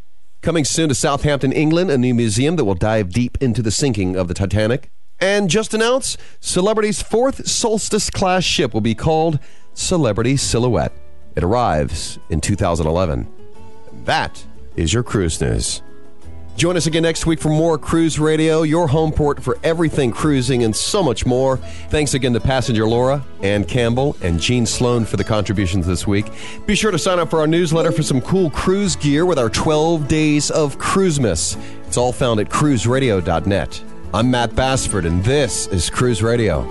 Coming 0.41 0.65
soon 0.65 0.89
to 0.89 0.95
Southampton, 0.95 1.53
England, 1.53 1.91
a 1.91 1.99
new 1.99 2.15
museum 2.15 2.57
that 2.57 2.65
will 2.65 2.75
dive 2.75 3.11
deep 3.11 3.37
into 3.43 3.61
the 3.61 3.71
sinking 3.71 4.17
of 4.17 4.29
the 4.29 4.35
Titanic. 4.35 4.91
And 5.21 5.49
just 5.49 5.75
announced, 5.75 6.19
Celebrity's 6.41 7.03
fourth 7.03 7.47
Solstice 7.47 8.11
class 8.11 8.45
ship 8.45 8.75
will 8.75 8.81
be 8.81 8.95
called 8.95 9.39
Celebrity 9.73 10.37
Silhouette. 10.37 10.93
It 11.37 11.43
arrives 11.43 12.19
in 12.31 12.41
2011. 12.41 13.27
That 14.05 14.45
is 14.77 14.93
your 14.93 15.03
cruise 15.03 15.41
news. 15.41 15.83
Join 16.57 16.77
us 16.77 16.87
again 16.87 17.03
next 17.03 17.27
week 17.27 17.41
for 17.41 17.49
more 17.49 17.77
Cruise 17.77 18.21
Radio, 18.21 18.63
your 18.63 18.87
home 18.87 19.11
port 19.11 19.43
for 19.43 19.59
everything 19.65 20.13
cruising 20.13 20.63
and 20.63 20.75
so 20.75 21.03
much 21.03 21.27
more. 21.27 21.57
Thanks 21.89 22.15
again 22.15 22.33
to 22.33 22.41
passenger 22.41 22.87
Laura, 22.87 23.25
Ann 23.43 23.65
Campbell, 23.65 24.17
and 24.23 24.39
Gene 24.39 24.65
Sloan 24.65 25.05
for 25.05 25.17
the 25.17 25.25
contributions 25.25 25.85
this 25.85 26.07
week. 26.07 26.27
Be 26.65 26.77
sure 26.77 26.93
to 26.93 26.99
sign 26.99 27.19
up 27.19 27.29
for 27.29 27.41
our 27.41 27.49
newsletter 27.49 27.91
for 27.91 28.05
some 28.05 28.21
cool 28.21 28.51
cruise 28.51 28.95
gear 28.95 29.27
with 29.27 29.39
our 29.39 29.51
12 29.51 30.07
days 30.07 30.51
of 30.53 30.79
Cruisemas. 30.79 31.57
It's 31.89 31.97
all 31.97 32.13
found 32.13 32.39
at 32.39 32.51
cruiseradio.net. 32.51 33.83
I'm 34.15 34.31
Matt 34.31 34.55
Bassford, 34.55 35.07
and 35.07 35.25
this 35.25 35.67
is 35.67 35.91
Cruise 35.91 36.23
Radio. 36.23 36.63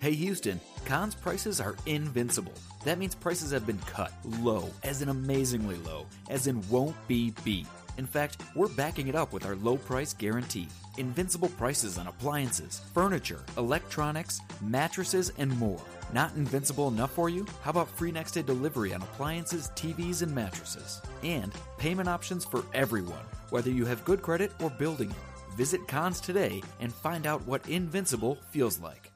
Hey 0.00 0.12
Houston, 0.14 0.58
Conn's 0.86 1.14
prices 1.14 1.60
are 1.60 1.76
invincible. 1.84 2.54
That 2.86 2.98
means 2.98 3.14
prices 3.14 3.50
have 3.50 3.66
been 3.66 3.76
cut 3.80 4.12
low, 4.40 4.70
as 4.82 5.02
in 5.02 5.10
amazingly 5.10 5.76
low, 5.76 6.06
as 6.30 6.46
in 6.46 6.66
won't 6.70 6.96
be 7.06 7.34
beat. 7.44 7.66
In 7.98 8.06
fact, 8.06 8.42
we're 8.54 8.68
backing 8.68 9.08
it 9.08 9.14
up 9.14 9.32
with 9.32 9.46
our 9.46 9.56
low 9.56 9.76
price 9.76 10.12
guarantee. 10.12 10.68
Invincible 10.98 11.48
prices 11.50 11.98
on 11.98 12.06
appliances, 12.06 12.80
furniture, 12.92 13.40
electronics, 13.56 14.40
mattresses, 14.62 15.32
and 15.38 15.56
more. 15.58 15.80
Not 16.12 16.34
invincible 16.36 16.88
enough 16.88 17.12
for 17.12 17.28
you? 17.28 17.46
How 17.62 17.70
about 17.70 17.88
free 17.88 18.12
next 18.12 18.32
day 18.32 18.42
delivery 18.42 18.94
on 18.94 19.02
appliances, 19.02 19.70
TVs, 19.74 20.22
and 20.22 20.34
mattresses? 20.34 21.00
And 21.22 21.52
payment 21.78 22.08
options 22.08 22.44
for 22.44 22.64
everyone, 22.74 23.24
whether 23.50 23.70
you 23.70 23.84
have 23.86 24.04
good 24.04 24.22
credit 24.22 24.52
or 24.60 24.70
building 24.70 25.10
it. 25.10 25.56
Visit 25.56 25.88
Conn's 25.88 26.20
today 26.20 26.62
and 26.80 26.92
find 26.92 27.26
out 27.26 27.46
what 27.46 27.66
invincible 27.68 28.38
feels 28.50 28.78
like. 28.78 29.10